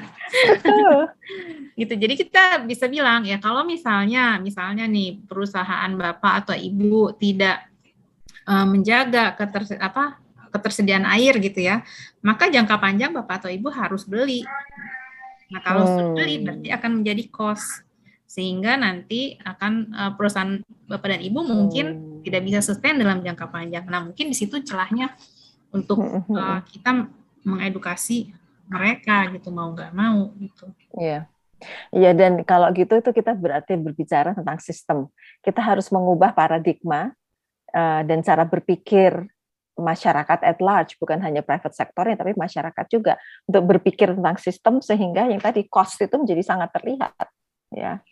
gitu. 1.80 1.94
Jadi 1.98 2.14
kita 2.14 2.62
bisa 2.64 2.86
bilang 2.86 3.26
ya 3.26 3.42
kalau 3.42 3.66
misalnya 3.66 4.38
misalnya 4.38 4.86
nih 4.86 5.26
perusahaan 5.26 5.90
bapak 5.90 6.46
atau 6.46 6.54
ibu 6.54 7.10
tidak 7.18 7.66
uh, 8.48 8.64
menjaga 8.64 9.36
keterse 9.36 9.76
apa 9.76 10.16
ketersediaan 10.48 11.04
air 11.04 11.36
gitu 11.44 11.60
ya, 11.60 11.84
maka 12.24 12.48
jangka 12.48 12.80
panjang 12.80 13.12
bapak 13.12 13.44
atau 13.44 13.50
ibu 13.52 13.68
harus 13.68 14.08
beli. 14.08 14.48
Nah 15.52 15.60
kalau 15.60 15.84
hmm. 15.84 15.90
sudah 15.92 16.08
beli 16.16 16.34
berarti 16.40 16.68
akan 16.72 16.90
menjadi 17.04 17.24
cost 17.28 17.84
sehingga 18.28 18.76
nanti 18.80 19.36
akan 19.40 19.72
uh, 19.92 20.12
perusahaan 20.16 20.60
bapak 20.88 21.16
dan 21.16 21.20
ibu 21.20 21.40
mungkin 21.44 21.86
hmm. 21.92 22.24
tidak 22.24 22.42
bisa 22.48 22.60
sustain 22.64 22.96
dalam 22.96 23.20
jangka 23.20 23.48
panjang. 23.48 23.84
Nah 23.88 24.08
mungkin 24.08 24.32
di 24.32 24.36
situ 24.36 24.60
celahnya 24.64 25.12
untuk 25.68 26.00
uh, 26.32 26.60
kita 26.64 27.08
mengedukasi 27.44 28.32
mereka 28.68 29.32
gitu 29.32 29.48
mau 29.52 29.72
nggak 29.72 29.92
mau 29.92 30.32
gitu. 30.40 30.68
Iya. 30.96 31.28
Iya 31.90 32.14
dan 32.14 32.46
kalau 32.46 32.70
gitu 32.70 33.02
itu 33.02 33.10
kita 33.10 33.34
berarti 33.34 33.74
berbicara 33.74 34.30
tentang 34.36 34.62
sistem. 34.62 35.10
Kita 35.42 35.58
harus 35.58 35.90
mengubah 35.90 36.30
paradigma 36.30 37.10
Eh, 37.78 38.00
dan 38.08 38.18
cara 38.26 38.42
berpikir 38.42 39.12
masyarakat 39.78 40.42
at 40.42 40.58
large 40.58 40.98
bukan 40.98 41.22
hanya 41.22 41.46
private 41.46 41.70
sektornya 41.70 42.18
tapi 42.18 42.34
masyarakat 42.34 42.86
juga 42.90 43.14
untuk 43.46 43.62
berpikir 43.70 44.10
tentang 44.18 44.34
sistem 44.42 44.82
sehingga 44.82 45.30
yang 45.30 45.38
tadi 45.38 45.70
cost 45.70 46.02
itu 46.02 46.18
menjadi 46.18 46.42
sangat 46.42 46.74
terlihat 46.74 47.14
ya. 47.70 48.02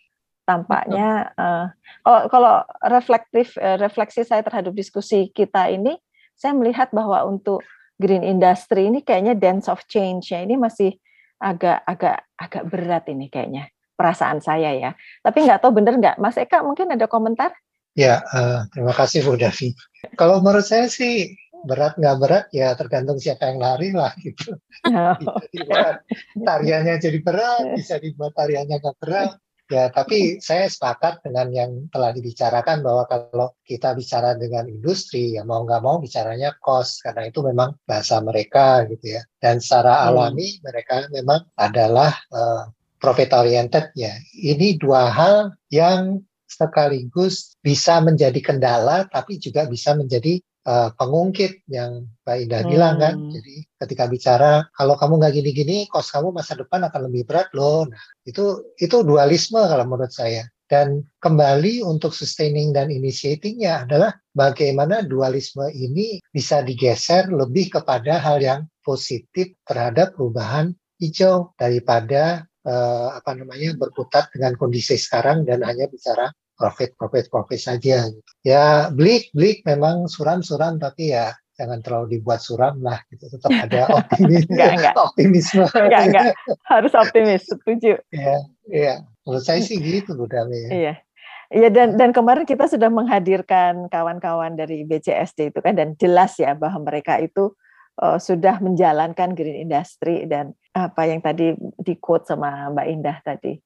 Tampaknya 0.47 1.35
uh, 1.35 1.67
kalau 1.99 2.21
kalau 2.31 2.55
reflektif 2.87 3.59
uh, 3.59 3.75
refleksi 3.75 4.23
saya 4.23 4.39
terhadap 4.39 4.71
diskusi 4.71 5.27
kita 5.35 5.67
ini 5.67 5.99
saya 6.39 6.55
melihat 6.55 6.87
bahwa 6.95 7.27
untuk 7.27 7.59
green 7.99 8.23
industry 8.23 8.87
ini 8.87 9.03
kayaknya 9.03 9.35
dance 9.35 9.67
of 9.67 9.83
change 9.91 10.31
ya 10.31 10.39
ini 10.39 10.55
masih 10.55 10.95
agak 11.43 11.83
agak 11.83 12.23
agak 12.39 12.63
berat 12.71 13.03
ini 13.11 13.27
kayaknya 13.27 13.67
perasaan 13.99 14.39
saya 14.39 14.71
ya. 14.71 14.95
Tapi 15.19 15.43
nggak 15.43 15.59
tahu 15.59 15.75
bener 15.75 15.99
nggak? 15.99 16.15
Mas 16.15 16.39
Eka 16.39 16.63
mungkin 16.63 16.95
ada 16.95 17.11
komentar 17.11 17.51
Ya, 17.97 18.21
uh, 18.29 18.69
terima 18.69 18.93
kasih 18.93 19.25
Bu 19.25 19.41
Davi. 19.41 19.73
Kalau 20.13 20.37
menurut 20.45 20.61
saya 20.61 20.85
sih 20.85 21.33
berat 21.65 21.97
nggak 21.97 22.17
berat 22.21 22.45
ya 22.53 22.77
tergantung 22.77 23.17
siapa 23.17 23.49
yang 23.49 23.57
lari 23.57 23.89
lah 23.89 24.13
gitu. 24.21 24.53
Oh. 24.85 25.17
Bisa 25.49 25.49
dibuat 25.49 25.95
tariannya 26.37 26.95
jadi 27.01 27.19
berat, 27.25 27.65
bisa 27.73 27.95
dibuat 27.97 28.37
tariannya 28.37 28.77
nggak 28.77 28.97
berat. 29.01 29.41
Ya, 29.67 29.91
tapi 29.91 30.39
saya 30.39 30.71
sepakat 30.71 31.27
dengan 31.27 31.51
yang 31.51 31.91
telah 31.91 32.15
dibicarakan 32.15 32.87
bahwa 32.87 33.03
kalau 33.03 33.51
kita 33.67 33.91
bicara 33.99 34.39
dengan 34.39 34.63
industri, 34.63 35.35
ya 35.35 35.43
mau 35.43 35.67
nggak 35.67 35.83
mau 35.83 35.99
bicaranya 35.99 36.55
cost, 36.63 37.03
karena 37.03 37.27
itu 37.27 37.43
memang 37.43 37.75
bahasa 37.83 38.23
mereka 38.23 38.87
gitu 38.87 39.19
ya. 39.19 39.27
Dan 39.43 39.59
secara 39.59 39.91
hmm. 39.91 40.07
alami 40.07 40.47
mereka 40.63 41.11
memang 41.11 41.51
adalah 41.59 42.15
uh, 42.31 42.71
profit 42.95 43.35
oriented 43.35 43.91
ya. 43.91 44.15
Ini 44.39 44.79
dua 44.79 45.11
hal 45.11 45.51
yang 45.67 46.23
sekaligus 46.47 47.53
bisa 47.59 47.99
menjadi 47.99 48.39
kendala, 48.39 49.05
tapi 49.11 49.37
juga 49.37 49.67
bisa 49.67 49.93
menjadi 49.93 50.39
uh, 50.67 50.89
pengungkit 50.95 51.63
yang 51.71 52.07
Mbak 52.23 52.37
Indah 52.43 52.61
hmm. 52.63 52.71
bilang 52.71 52.95
kan. 52.99 53.15
Jadi 53.31 53.55
ketika 53.79 54.03
bicara 54.07 54.51
kalau 54.75 54.99
kamu 54.99 55.13
nggak 55.19 55.33
gini-gini, 55.39 55.77
kos 55.91 56.11
kamu 56.11 56.35
masa 56.35 56.55
depan 56.59 56.87
akan 56.87 57.11
lebih 57.11 57.23
berat 57.27 57.51
loh. 57.55 57.87
Nah, 57.87 58.03
itu 58.27 58.75
itu 58.79 59.03
dualisme 59.03 59.59
kalau 59.59 59.85
menurut 59.87 60.11
saya. 60.11 60.47
Dan 60.67 60.99
kembali 61.23 61.79
untuk 61.79 62.11
sustaining 62.11 62.75
dan 62.75 62.91
initiatingnya 62.91 63.87
adalah 63.87 64.11
bagaimana 64.35 64.99
dualisme 64.99 65.63
ini 65.71 66.19
bisa 66.27 66.59
digeser 66.59 67.31
lebih 67.31 67.79
kepada 67.79 68.19
hal 68.19 68.43
yang 68.43 68.67
positif 68.83 69.55
terhadap 69.63 70.19
perubahan 70.19 70.75
hijau 70.99 71.55
daripada 71.55 72.43
uh, 72.67 73.15
apa 73.15 73.31
namanya 73.33 73.73
berkutat 73.79 74.29
dengan 74.35 74.53
kondisi 74.59 74.99
sekarang 74.99 75.47
dan 75.47 75.63
hanya 75.63 75.87
bicara 75.87 76.29
profit 76.57 76.93
profit 76.99 77.31
profit 77.31 77.61
saja 77.61 78.11
ya 78.43 78.91
blik 78.91 79.31
blik 79.31 79.63
memang 79.63 80.11
suram-suram 80.11 80.75
tapi 80.77 81.15
ya 81.15 81.31
jangan 81.57 81.81
terlalu 81.81 82.19
dibuat 82.19 82.43
suram 82.43 82.77
lah 82.83 83.01
gitu 83.09 83.31
tetap 83.33 83.49
ada 83.65 83.89
optimis 83.89 84.45
enggak, 84.51 84.71
enggak. 84.77 84.95
optimisme 84.99 85.65
enggak, 85.73 86.01
enggak. 86.11 86.25
harus 86.69 86.93
optimis 86.93 87.41
setuju 87.49 87.97
ya 88.13 88.37
ya 88.69 88.93
menurut 89.25 89.45
saya 89.45 89.63
sih 89.63 89.79
gitu 89.79 90.13
Bu 90.13 90.27
Dami 90.27 90.67
ya. 90.67 90.71
iya 90.73 90.95
Iya 91.47 91.71
dan 91.71 91.95
dan 91.95 92.11
kemarin 92.11 92.43
kita 92.43 92.67
sudah 92.67 92.91
menghadirkan 92.91 93.87
kawan-kawan 93.87 94.59
dari 94.59 94.83
BCSD 94.83 95.55
itu 95.55 95.59
kan 95.63 95.79
dan 95.79 95.95
jelas 95.95 96.35
ya 96.35 96.51
bahwa 96.51 96.83
mereka 96.83 97.23
itu 97.23 97.55
uh, 98.01 98.19
sudah 98.21 98.61
menjalankan 98.61 99.33
green 99.33 99.67
industry 99.67 100.25
dan 100.29 100.53
apa 100.73 101.09
yang 101.09 101.19
tadi 101.21 101.57
di 101.57 101.93
quote 101.97 102.29
sama 102.29 102.69
Mbak 102.69 102.87
Indah 102.93 103.17
tadi 103.25 103.57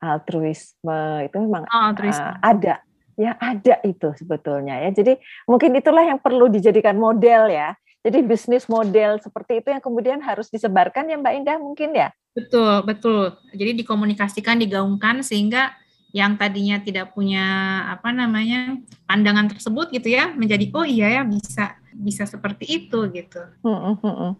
altruisme 0.00 1.28
itu 1.28 1.36
memang 1.36 1.68
oh, 1.68 1.82
altruisme. 1.92 2.24
Uh, 2.24 2.36
ada. 2.40 2.74
Ya 3.20 3.36
ada 3.36 3.76
itu 3.84 4.16
sebetulnya 4.16 4.80
ya. 4.80 4.90
Jadi 4.96 5.20
mungkin 5.44 5.76
itulah 5.76 6.00
yang 6.00 6.16
perlu 6.16 6.48
dijadikan 6.48 6.96
model 6.96 7.52
ya. 7.52 7.76
Jadi 8.00 8.24
bisnis 8.24 8.64
model 8.64 9.20
seperti 9.20 9.60
itu 9.60 9.68
yang 9.68 9.84
kemudian 9.84 10.24
harus 10.24 10.48
disebarkan 10.48 11.04
ya 11.04 11.20
Mbak 11.20 11.34
Indah 11.36 11.56
mungkin 11.60 11.92
ya? 11.92 12.08
Betul 12.32 12.80
betul. 12.88 13.36
Jadi 13.52 13.84
dikomunikasikan 13.84 14.56
digaungkan 14.56 15.20
sehingga 15.20 15.76
yang 16.16 16.34
tadinya 16.40 16.80
tidak 16.80 17.12
punya 17.12 17.44
apa 17.92 18.10
namanya 18.10 18.80
pandangan 19.04 19.46
tersebut 19.52 19.94
gitu 19.94 20.10
ya 20.10 20.34
menjadi 20.34 20.66
oh 20.74 20.82
iya 20.82 21.20
ya 21.20 21.22
bisa 21.22 21.78
bisa 21.94 22.26
seperti 22.26 22.64
itu 22.66 22.98
gitu. 23.10 23.42
Hmm, 23.62 23.98
hmm, 23.98 24.14
hmm. 24.14 24.32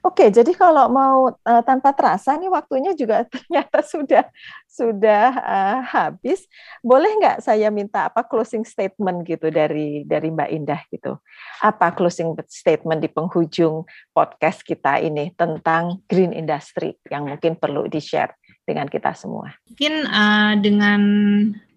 Oke, 0.00 0.32
jadi 0.32 0.52
kalau 0.56 0.88
mau 0.88 1.32
uh, 1.32 1.62
tanpa 1.64 1.92
terasa 1.92 2.36
nih 2.36 2.48
waktunya 2.48 2.92
juga 2.96 3.24
ternyata 3.32 3.80
sudah 3.84 4.24
sudah 4.68 5.28
uh, 5.40 5.78
habis. 5.84 6.44
Boleh 6.80 7.10
nggak 7.20 7.44
saya 7.44 7.68
minta 7.68 8.08
apa 8.08 8.24
closing 8.24 8.64
statement 8.64 9.24
gitu 9.28 9.52
dari 9.52 10.04
dari 10.04 10.28
Mbak 10.32 10.50
Indah 10.56 10.80
gitu? 10.88 11.20
Apa 11.60 11.92
closing 11.92 12.32
statement 12.48 13.04
di 13.04 13.08
penghujung 13.12 13.84
podcast 14.12 14.64
kita 14.64 15.00
ini 15.00 15.32
tentang 15.36 16.00
green 16.08 16.32
industry 16.32 16.96
yang 17.08 17.28
mungkin 17.28 17.56
perlu 17.56 17.88
di 17.88 18.00
share 18.00 18.36
dengan 18.64 18.88
kita 18.88 19.12
semua? 19.16 19.52
Mungkin 19.68 19.94
uh, 20.08 20.54
dengan 20.60 21.00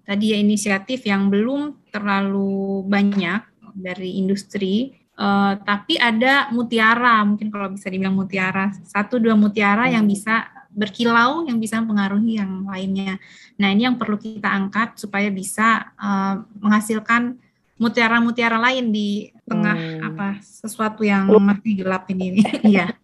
tadi 0.03 0.35
ya 0.35 0.37
inisiatif 0.39 1.07
yang 1.07 1.31
belum 1.31 1.91
terlalu 1.91 2.83
banyak 2.87 3.41
dari 3.73 4.21
industri 4.21 5.02
Uh, 5.13 5.61
tapi 5.61 5.93
ada 6.01 6.49
mutiara, 6.49 7.21
mungkin 7.21 7.53
kalau 7.53 7.69
bisa 7.69 7.85
dibilang 7.85 8.17
mutiara, 8.17 8.73
satu 8.81 9.21
dua 9.21 9.37
mutiara 9.37 9.85
yang 9.85 10.09
bisa 10.09 10.49
berkilau, 10.73 11.45
yang 11.45 11.61
bisa 11.61 11.77
mempengaruhi 11.77 12.41
yang 12.41 12.65
lainnya. 12.65 13.21
Nah 13.61 13.69
ini 13.69 13.85
yang 13.85 13.95
perlu 13.95 14.17
kita 14.17 14.49
angkat 14.49 14.97
supaya 14.97 15.29
bisa 15.29 15.93
uh, 16.01 16.41
menghasilkan 16.57 17.37
mutiara-mutiara 17.77 18.57
lain 18.57 18.89
di 18.89 19.29
tengah 19.45 19.77
hmm. 19.77 20.07
apa 20.13 20.27
sesuatu 20.41 21.05
yang 21.05 21.29
masih 21.29 21.85
gelap 21.85 22.09
ini. 22.09 22.41
Iya. 22.65 22.97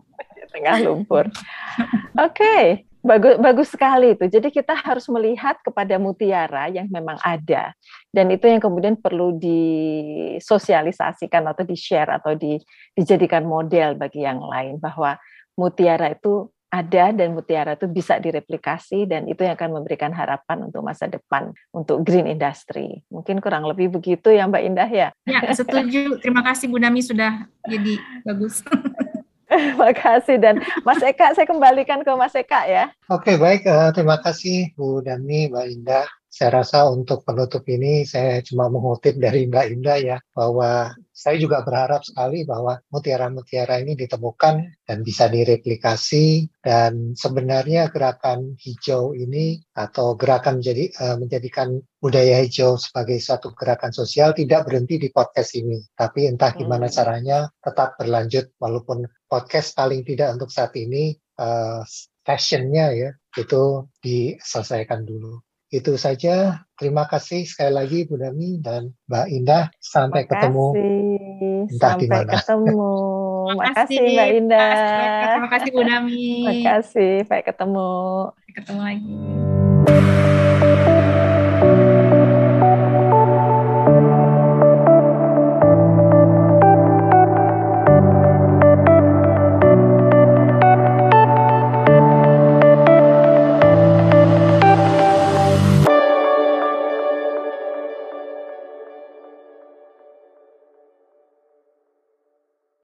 tengah 0.49 0.81
lumpur. 0.81 1.29
Oke, 2.17 2.41
okay. 2.41 2.88
Bagus, 2.99 3.39
bagus 3.39 3.71
sekali 3.71 4.11
itu. 4.11 4.27
Jadi 4.27 4.51
kita 4.51 4.75
harus 4.75 5.07
melihat 5.07 5.55
kepada 5.63 5.95
mutiara 5.95 6.67
yang 6.67 6.91
memang 6.91 7.15
ada, 7.23 7.71
dan 8.11 8.27
itu 8.27 8.43
yang 8.43 8.59
kemudian 8.59 8.99
perlu 8.99 9.39
disosialisasikan 9.39 11.47
atau 11.47 11.63
di-share 11.63 12.19
atau 12.19 12.35
di, 12.35 12.59
dijadikan 12.99 13.47
model 13.47 13.95
bagi 13.95 14.27
yang 14.27 14.43
lain 14.43 14.83
bahwa 14.83 15.15
mutiara 15.55 16.11
itu 16.11 16.51
ada 16.69 17.09
dan 17.09 17.33
mutiara 17.33 17.73
itu 17.73 17.89
bisa 17.89 18.21
direplikasi 18.21 19.09
dan 19.09 19.25
itu 19.25 19.41
yang 19.41 19.57
akan 19.57 19.81
memberikan 19.81 20.13
harapan 20.13 20.69
untuk 20.69 20.85
masa 20.85 21.09
depan 21.09 21.49
untuk 21.73 22.05
green 22.05 22.29
industry. 22.29 23.01
Mungkin 23.09 23.41
kurang 23.41 23.65
lebih 23.65 23.89
begitu 23.89 24.29
ya 24.29 24.45
Mbak 24.45 24.63
Indah 24.69 24.89
ya. 24.91 25.09
Ya, 25.25 25.41
setuju. 25.49 26.21
Terima 26.21 26.45
kasih 26.45 26.69
Bu 26.69 26.77
Nami 26.77 27.01
sudah 27.01 27.49
jadi 27.65 27.97
bagus. 28.21 28.61
Terima 29.53 29.89
kasih 29.97 30.37
dan 30.37 30.61
Mas 30.85 31.01
Eka 31.01 31.33
saya 31.33 31.49
kembalikan 31.49 32.05
ke 32.05 32.11
Mas 32.13 32.37
Eka 32.37 32.69
ya. 32.69 32.93
Oke 33.09 33.33
baik 33.41 33.65
uh, 33.65 33.89
terima 33.89 34.21
kasih 34.21 34.69
Bu 34.77 35.01
Dani 35.01 35.49
Mbak 35.49 35.65
Indah. 35.73 36.05
Saya 36.29 36.61
rasa 36.61 36.85
untuk 36.85 37.25
penutup 37.25 37.65
ini 37.65 38.05
saya 38.05 38.45
cuma 38.45 38.69
mengutip 38.69 39.17
dari 39.17 39.49
Mbak 39.49 39.65
Indah 39.73 39.97
ya 39.97 40.17
bahwa 40.37 40.93
saya 41.19 41.35
juga 41.35 41.67
berharap 41.67 41.99
sekali 42.07 42.47
bahwa 42.47 42.79
mutiara-mutiara 42.95 43.83
ini 43.83 43.99
ditemukan 43.99 44.87
dan 44.87 44.97
bisa 45.03 45.27
direplikasi 45.27 46.47
dan 46.63 47.11
sebenarnya 47.11 47.91
gerakan 47.91 48.55
hijau 48.55 49.11
ini 49.11 49.59
atau 49.75 50.15
gerakan 50.15 50.63
menjadi 50.63 50.87
uh, 50.95 51.19
menjadikan 51.19 51.75
budaya 51.99 52.39
hijau 52.39 52.79
sebagai 52.79 53.19
suatu 53.19 53.51
gerakan 53.51 53.91
sosial 53.91 54.31
tidak 54.31 54.63
berhenti 54.63 54.95
di 54.95 55.11
podcast 55.11 55.59
ini 55.59 55.83
tapi 55.91 56.31
entah 56.31 56.55
gimana 56.55 56.87
hmm. 56.87 56.95
caranya 56.95 57.51
tetap 57.59 57.99
berlanjut 57.99 58.55
walaupun 58.55 59.03
podcast 59.27 59.75
paling 59.75 60.07
tidak 60.07 60.39
untuk 60.39 60.47
saat 60.55 60.71
ini 60.79 61.19
uh, 61.35 61.83
fashionnya 62.23 62.85
ya 62.95 63.09
itu 63.35 63.89
diselesaikan 63.99 65.03
dulu. 65.03 65.41
Itu 65.69 66.01
saja. 66.01 66.65
Terima 66.73 67.05
kasih 67.05 67.45
sekali 67.45 67.77
lagi 67.77 67.99
Bu 68.09 68.17
Dami 68.17 68.57
dan 68.57 68.89
Mbak 69.05 69.27
Indah. 69.29 69.69
Sampai 69.77 70.25
Makasih. 70.25 70.33
ketemu 70.33 70.67
entah 71.69 71.93
Sampai 71.93 72.01
di 72.01 72.07
mana. 72.09 72.31
ketemu. 72.33 72.93
Makasih 73.61 73.97
Mbak 74.01 74.29
Indah. 74.33 74.71
Terima 75.29 75.49
kasih 75.53 75.69
Bu 75.69 75.81
Dami. 75.85 76.25
Makasih. 76.49 77.13
Sampai 77.21 77.41
ketemu. 77.45 77.93
Sampai 78.33 78.53
ketemu 78.57 78.79
lagi. 78.81 80.28